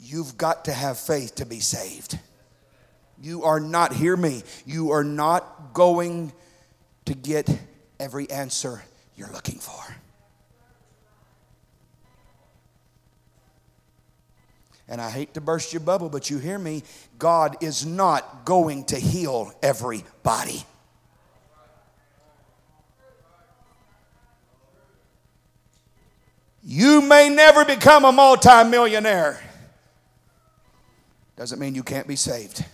You've 0.00 0.38
got 0.38 0.66
to 0.66 0.72
have 0.72 0.96
faith 0.96 1.34
to 1.34 1.44
be 1.44 1.58
saved. 1.58 2.20
You 3.20 3.42
are 3.42 3.58
not, 3.58 3.92
hear 3.92 4.16
me, 4.16 4.44
you 4.64 4.92
are 4.92 5.02
not 5.02 5.74
going 5.74 6.32
to 7.06 7.14
get 7.14 7.50
every 8.00 8.28
answer 8.30 8.82
you're 9.14 9.30
looking 9.30 9.60
for. 9.60 9.94
And 14.88 15.00
I 15.00 15.08
hate 15.08 15.34
to 15.34 15.40
burst 15.40 15.72
your 15.72 15.80
bubble, 15.80 16.08
but 16.08 16.30
you 16.30 16.38
hear 16.38 16.58
me. 16.58 16.82
God 17.16 17.56
is 17.62 17.86
not 17.86 18.44
going 18.44 18.86
to 18.86 18.96
heal 18.96 19.52
everybody. 19.62 20.64
You 26.64 27.00
may 27.00 27.28
never 27.28 27.64
become 27.64 28.04
a 28.04 28.10
multimillionaire. 28.10 29.40
Doesn't 31.36 31.60
mean 31.60 31.74
you 31.76 31.84
can't 31.84 32.08
be 32.08 32.16
saved. 32.16 32.64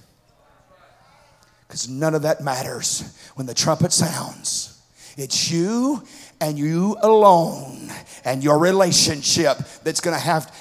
Because 1.68 1.88
none 1.88 2.14
of 2.14 2.22
that 2.22 2.40
matters 2.40 3.14
when 3.34 3.46
the 3.46 3.54
trumpet 3.54 3.92
sounds. 3.92 4.75
It's 5.16 5.50
you 5.50 6.02
and 6.40 6.58
you 6.58 6.96
alone 7.00 7.90
and 8.24 8.44
your 8.44 8.58
relationship 8.58 9.58
that's 9.82 10.00
going 10.00 10.14
to 10.14 10.22
have 10.22 10.54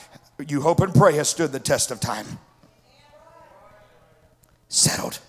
you 0.48 0.62
hope 0.62 0.80
and 0.82 0.94
pray 0.94 1.14
has 1.16 1.30
stood 1.30 1.52
the 1.52 1.60
test 1.60 1.92
of 1.92 2.00
time. 2.00 2.26
Settled, 4.70 5.20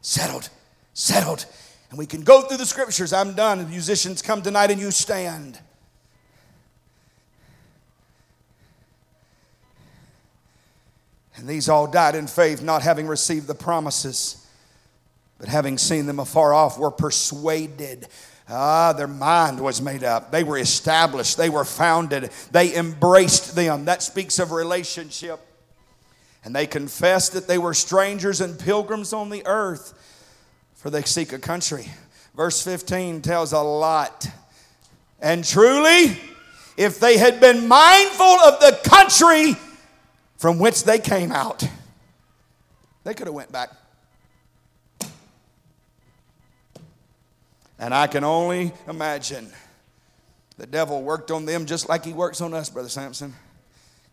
settled, 0.00 0.48
settled. 0.92 1.46
And 1.90 1.98
we 1.98 2.06
can 2.06 2.22
go 2.22 2.42
through 2.42 2.58
the 2.58 2.66
scriptures. 2.66 3.12
I'm 3.12 3.34
done. 3.34 3.58
The 3.58 3.64
musicians 3.64 4.22
come 4.22 4.42
tonight 4.42 4.70
and 4.70 4.80
you 4.80 4.90
stand. 4.90 5.58
And 11.36 11.48
these 11.48 11.68
all 11.70 11.86
died 11.86 12.14
in 12.14 12.26
faith, 12.26 12.62
not 12.62 12.82
having 12.82 13.06
received 13.06 13.46
the 13.46 13.54
promises, 13.54 14.46
but 15.38 15.48
having 15.48 15.78
seen 15.78 16.04
them 16.04 16.20
afar 16.20 16.52
off, 16.52 16.78
were 16.78 16.90
persuaded 16.90 18.06
Ah, 18.50 18.92
their 18.92 19.06
mind 19.06 19.60
was 19.60 19.80
made 19.80 20.02
up. 20.02 20.32
They 20.32 20.42
were 20.42 20.58
established. 20.58 21.36
They 21.36 21.50
were 21.50 21.64
founded. 21.64 22.30
They 22.50 22.74
embraced 22.74 23.54
them. 23.54 23.84
That 23.84 24.02
speaks 24.02 24.40
of 24.40 24.50
relationship. 24.50 25.38
And 26.44 26.54
they 26.54 26.66
confessed 26.66 27.34
that 27.34 27.46
they 27.46 27.58
were 27.58 27.74
strangers 27.74 28.40
and 28.40 28.58
pilgrims 28.58 29.12
on 29.12 29.30
the 29.30 29.46
earth, 29.46 29.94
for 30.74 30.90
they 30.90 31.02
seek 31.02 31.32
a 31.32 31.38
country. 31.38 31.86
Verse 32.34 32.62
15 32.62 33.22
tells 33.22 33.52
a 33.52 33.60
lot. 33.60 34.26
And 35.20 35.44
truly, 35.44 36.18
if 36.76 36.98
they 36.98 37.18
had 37.18 37.40
been 37.40 37.68
mindful 37.68 38.24
of 38.24 38.58
the 38.58 38.80
country 38.88 39.54
from 40.38 40.58
which 40.58 40.84
they 40.84 40.98
came 40.98 41.30
out, 41.30 41.62
they 43.04 43.14
could 43.14 43.26
have 43.26 43.34
went 43.34 43.52
back. 43.52 43.70
And 47.80 47.94
I 47.94 48.08
can 48.08 48.24
only 48.24 48.72
imagine 48.86 49.50
the 50.58 50.66
devil 50.66 51.02
worked 51.02 51.30
on 51.30 51.46
them 51.46 51.64
just 51.64 51.88
like 51.88 52.04
he 52.04 52.12
works 52.12 52.42
on 52.42 52.52
us, 52.52 52.68
Brother 52.68 52.90
Sampson. 52.90 53.34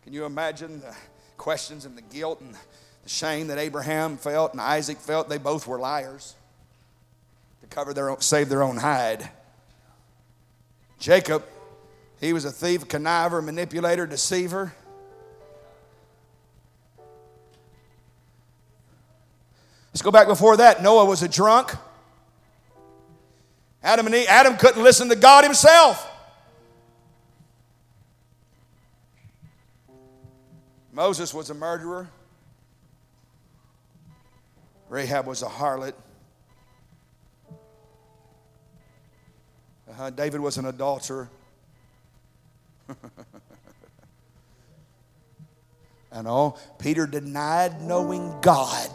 Can 0.04 0.14
you 0.14 0.24
imagine 0.24 0.80
the 0.80 0.96
questions 1.36 1.84
and 1.84 1.94
the 1.94 2.00
guilt 2.00 2.40
and 2.40 2.54
the 2.54 3.08
shame 3.10 3.48
that 3.48 3.58
Abraham 3.58 4.16
felt 4.16 4.52
and 4.52 4.60
Isaac 4.62 4.96
felt? 4.96 5.28
They 5.28 5.36
both 5.36 5.66
were 5.66 5.78
liars 5.78 6.34
to 7.60 7.66
cover 7.66 7.92
their 7.92 8.08
own, 8.08 8.22
save 8.22 8.48
their 8.48 8.62
own 8.62 8.78
hide. 8.78 9.28
Jacob, 10.98 11.44
he 12.22 12.32
was 12.32 12.46
a 12.46 12.50
thief, 12.50 12.88
conniver, 12.88 13.44
manipulator, 13.44 14.06
deceiver. 14.06 14.72
Let's 19.92 20.00
go 20.00 20.10
back 20.10 20.26
before 20.26 20.56
that. 20.56 20.82
Noah 20.82 21.04
was 21.04 21.22
a 21.22 21.28
drunk. 21.28 21.74
Adam 23.88 24.04
and 24.04 24.14
Eve, 24.14 24.26
Adam 24.28 24.54
couldn't 24.58 24.82
listen 24.82 25.08
to 25.08 25.16
God 25.16 25.44
himself. 25.44 26.06
Moses 30.92 31.32
was 31.32 31.48
a 31.48 31.54
murderer. 31.54 32.10
Rahab 34.90 35.26
was 35.26 35.42
a 35.42 35.46
harlot. 35.46 35.94
Uh, 39.98 40.10
David 40.10 40.42
was 40.42 40.58
an 40.58 40.66
adulterer. 40.66 41.30
and 46.12 46.28
all, 46.28 46.60
Peter 46.78 47.06
denied 47.06 47.80
knowing 47.80 48.38
God. 48.42 48.90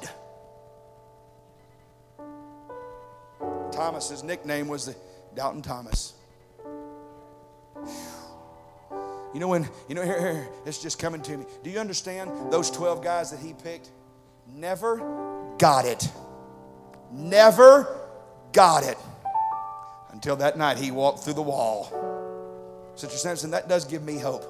Thomas's 3.84 4.24
nickname 4.24 4.70
was 4.70 4.86
the 4.86 4.96
Doubting 5.36 5.62
Thomas. 5.62 6.14
You 9.34 9.42
know 9.42 9.50
when 9.50 9.68
you 9.90 9.96
know 9.96 10.04
here, 10.04 10.20
here 10.22 10.50
it's 10.66 10.82
just 10.82 11.00
coming 11.00 11.22
to 11.24 11.36
me. 11.36 11.46
Do 11.64 11.70
you 11.70 11.80
understand 11.80 12.32
those 12.50 12.72
12 12.72 13.04
guys 13.04 13.32
that 13.32 13.42
he 13.42 13.52
picked 13.52 13.90
never 14.48 15.56
got 15.58 15.84
it. 15.84 16.10
Never 17.12 17.94
got 18.54 18.86
it. 18.86 18.98
Until 20.14 20.38
that 20.38 20.58
night 20.58 20.78
he 20.78 20.92
walked 20.92 21.20
through 21.20 21.34
the 21.34 21.42
wall. 21.42 21.92
Sister 22.96 23.18
Sampson, 23.18 23.52
that 23.52 23.68
does 23.68 23.84
give 23.84 24.02
me 24.04 24.18
hope. 24.18 24.46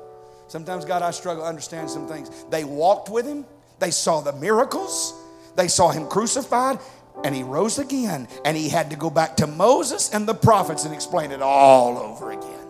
Sometimes, 0.48 0.86
God, 0.86 1.02
I 1.02 1.10
struggle 1.10 1.41
to 1.43 1.50
understand 1.50 1.89
some 1.89 2.08
things. 2.08 2.30
They 2.52 2.65
walked 2.65 3.10
with 3.10 3.26
him, 3.26 3.46
they 3.80 3.89
saw 3.89 4.22
the 4.22 4.34
miracles, 4.34 5.19
they 5.56 5.69
saw 5.69 5.89
him 5.89 6.08
crucified, 6.08 6.78
and 7.24 7.34
he 7.34 7.44
rose 7.44 7.80
again 7.80 8.28
and 8.46 8.58
he 8.58 8.70
had 8.70 8.90
to 8.92 8.96
go 8.96 9.10
back 9.10 9.38
to 9.38 9.48
Moses 9.48 10.14
and 10.14 10.28
the 10.28 10.34
prophets 10.34 10.86
and 10.86 10.94
explain 10.94 11.32
it 11.32 11.42
all 11.42 11.98
over 11.98 12.32
again. 12.32 12.68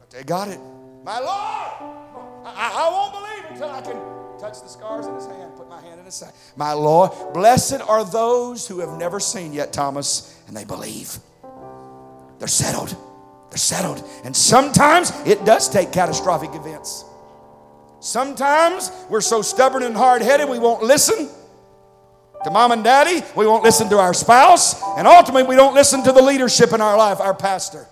But 0.00 0.10
they 0.10 0.24
got 0.24 0.48
it. 0.48 0.60
My 1.04 1.18
Lord, 1.20 1.94
I, 2.44 2.72
I 2.74 2.90
won't 2.90 3.12
believe 3.12 3.52
until 3.52 3.70
I 3.70 3.80
can 3.80 4.38
touch 4.38 4.60
the 4.60 4.68
scars 4.68 5.06
in 5.06 5.14
his 5.14 5.26
hand, 5.26 5.56
put 5.56 5.68
my 5.68 5.80
hand 5.80 6.00
in 6.00 6.06
his 6.06 6.14
side. 6.14 6.32
My 6.56 6.72
Lord, 6.72 7.12
blessed 7.32 7.80
are 7.80 8.04
those 8.04 8.66
who 8.66 8.80
have 8.80 8.98
never 8.98 9.20
seen 9.20 9.52
yet, 9.52 9.72
Thomas, 9.72 10.40
and 10.46 10.56
they 10.56 10.64
believe. 10.64 11.18
They're 12.38 12.48
settled. 12.48 12.96
They're 13.50 13.58
settled. 13.58 14.04
And 14.24 14.36
sometimes 14.36 15.12
it 15.26 15.44
does 15.44 15.68
take 15.68 15.92
catastrophic 15.92 16.54
events. 16.54 17.04
Sometimes 18.00 18.92
we're 19.08 19.20
so 19.20 19.42
stubborn 19.42 19.82
and 19.82 19.96
hard 19.96 20.22
headed 20.22 20.48
we 20.48 20.58
won't 20.58 20.82
listen 20.82 21.28
to 22.44 22.50
mom 22.50 22.72
and 22.72 22.84
daddy, 22.84 23.24
we 23.34 23.46
won't 23.46 23.64
listen 23.64 23.88
to 23.90 23.98
our 23.98 24.14
spouse, 24.14 24.80
and 24.96 25.06
ultimately 25.06 25.42
we 25.42 25.56
don't 25.56 25.74
listen 25.74 26.02
to 26.04 26.12
the 26.12 26.22
leadership 26.22 26.72
in 26.72 26.80
our 26.80 26.96
life, 26.96 27.20
our 27.20 27.34
pastor. 27.34 27.86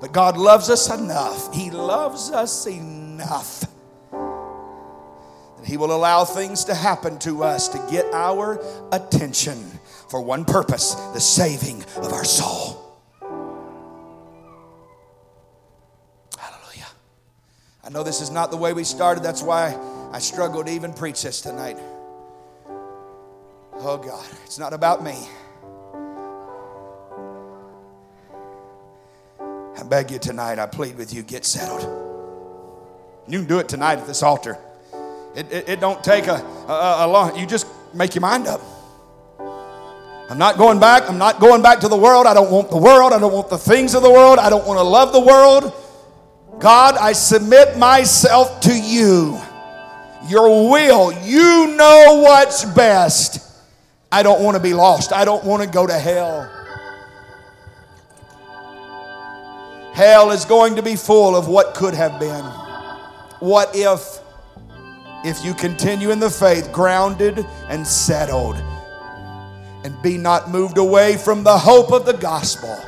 But 0.00 0.12
God 0.12 0.36
loves 0.36 0.68
us 0.68 0.90
enough. 0.90 1.54
He 1.54 1.70
loves 1.70 2.30
us 2.30 2.66
enough 2.66 3.64
that 5.64 5.70
He 5.70 5.78
will 5.78 5.94
allow 5.96 6.24
things 6.24 6.64
to 6.64 6.74
happen 6.74 7.18
to 7.20 7.42
us 7.42 7.68
to 7.68 7.78
get 7.90 8.04
our 8.12 8.62
attention 8.92 9.58
for 10.10 10.20
one 10.20 10.44
purpose 10.44 10.94
the 11.14 11.20
saving 11.20 11.82
of 11.96 12.12
our 12.12 12.24
soul. 12.24 13.00
Hallelujah. 16.38 16.90
I 17.82 17.88
know 17.88 18.02
this 18.02 18.20
is 18.20 18.30
not 18.30 18.50
the 18.50 18.58
way 18.58 18.74
we 18.74 18.84
started, 18.84 19.24
that's 19.24 19.42
why 19.42 19.74
I 20.12 20.18
struggled 20.18 20.66
to 20.66 20.72
even 20.72 20.92
preach 20.92 21.22
this 21.22 21.40
tonight. 21.40 21.78
Oh 23.86 23.98
God, 23.98 24.24
it's 24.46 24.58
not 24.58 24.72
about 24.72 25.04
me. 25.04 25.14
I 29.76 29.82
beg 29.82 30.10
you 30.10 30.18
tonight, 30.18 30.58
I 30.58 30.64
plead 30.64 30.96
with 30.96 31.12
you, 31.12 31.22
get 31.22 31.44
settled. 31.44 31.82
You 33.28 33.40
can 33.40 33.46
do 33.46 33.58
it 33.58 33.68
tonight 33.68 33.98
at 33.98 34.06
this 34.06 34.22
altar. 34.22 34.56
It, 35.36 35.52
it, 35.52 35.68
it 35.68 35.80
don't 35.80 36.02
take 36.02 36.28
a, 36.28 36.36
a, 36.66 36.96
a 37.00 37.06
long, 37.06 37.38
you 37.38 37.46
just 37.46 37.66
make 37.92 38.14
your 38.14 38.22
mind 38.22 38.46
up. 38.46 38.62
I'm 40.30 40.38
not 40.38 40.56
going 40.56 40.80
back. 40.80 41.06
I'm 41.06 41.18
not 41.18 41.38
going 41.38 41.60
back 41.60 41.80
to 41.80 41.88
the 41.88 41.96
world. 41.96 42.26
I 42.26 42.32
don't 42.32 42.50
want 42.50 42.70
the 42.70 42.78
world. 42.78 43.12
I 43.12 43.18
don't 43.18 43.34
want 43.34 43.50
the 43.50 43.58
things 43.58 43.94
of 43.94 44.02
the 44.02 44.10
world. 44.10 44.38
I 44.38 44.48
don't 44.48 44.66
want 44.66 44.78
to 44.78 44.82
love 44.82 45.12
the 45.12 45.20
world. 45.20 45.70
God, 46.58 46.96
I 46.96 47.12
submit 47.12 47.76
myself 47.76 48.62
to 48.62 48.74
you. 48.74 49.38
Your 50.26 50.70
will. 50.70 51.12
You 51.22 51.76
know 51.76 52.22
what's 52.22 52.64
best. 52.64 53.43
I 54.14 54.22
don't 54.22 54.44
want 54.44 54.56
to 54.56 54.62
be 54.62 54.74
lost. 54.74 55.12
I 55.12 55.24
don't 55.24 55.42
want 55.42 55.64
to 55.64 55.68
go 55.68 55.88
to 55.88 55.98
hell. 55.98 56.48
Hell 59.92 60.30
is 60.30 60.44
going 60.44 60.76
to 60.76 60.82
be 60.82 60.94
full 60.94 61.34
of 61.34 61.48
what 61.48 61.74
could 61.74 61.94
have 61.94 62.20
been. 62.20 62.44
What 63.40 63.74
if? 63.74 64.20
If 65.24 65.44
you 65.44 65.52
continue 65.52 66.12
in 66.12 66.20
the 66.20 66.30
faith, 66.30 66.70
grounded 66.70 67.44
and 67.68 67.84
settled 67.84 68.54
and 69.82 70.00
be 70.00 70.16
not 70.16 70.48
moved 70.48 70.78
away 70.78 71.16
from 71.16 71.42
the 71.42 71.58
hope 71.58 71.90
of 71.90 72.06
the 72.06 72.12
gospel. 72.12 72.80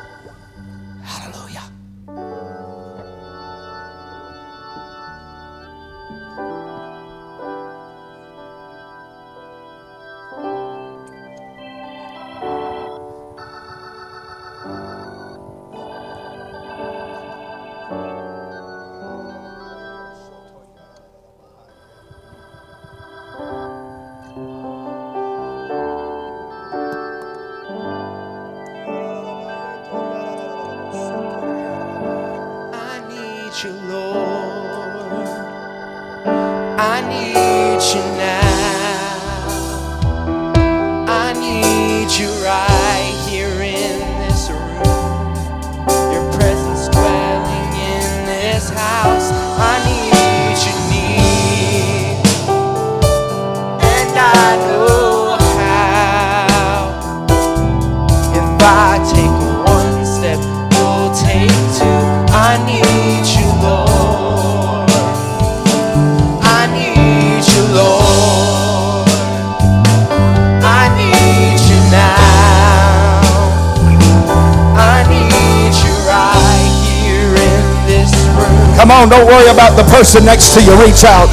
Come 78.86 79.02
on, 79.02 79.10
don't 79.10 79.26
worry 79.26 79.50
about 79.50 79.74
the 79.74 79.82
person 79.90 80.22
next 80.22 80.54
to 80.54 80.62
you. 80.62 80.70
Reach 80.78 81.02
out. 81.02 81.26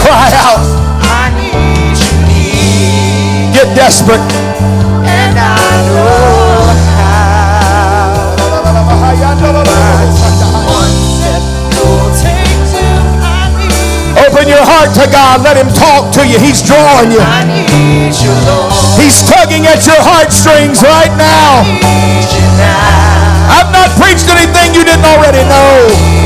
Cry 0.00 0.32
out. 0.32 0.64
Get 3.52 3.68
desperate. 3.76 4.16
And 5.04 5.36
I 5.36 5.60
know 5.92 6.72
how. 6.96 7.36
Open 14.24 14.48
your 14.48 14.64
heart 14.64 14.96
to 14.96 15.04
God. 15.12 15.44
Let 15.44 15.60
Him 15.60 15.68
talk 15.76 16.16
to 16.16 16.24
you. 16.24 16.40
He's 16.40 16.64
drawing 16.64 17.12
you. 17.12 17.20
He's 18.96 19.20
tugging 19.28 19.68
at 19.68 19.84
your 19.84 20.00
heartstrings 20.00 20.80
right 20.80 21.12
now. 21.20 21.60
I've 23.52 23.68
not 23.68 23.92
preached 24.00 24.32
anything 24.32 24.72
you 24.72 24.80
didn't 24.88 25.04
already 25.04 25.44
know. 25.44 26.25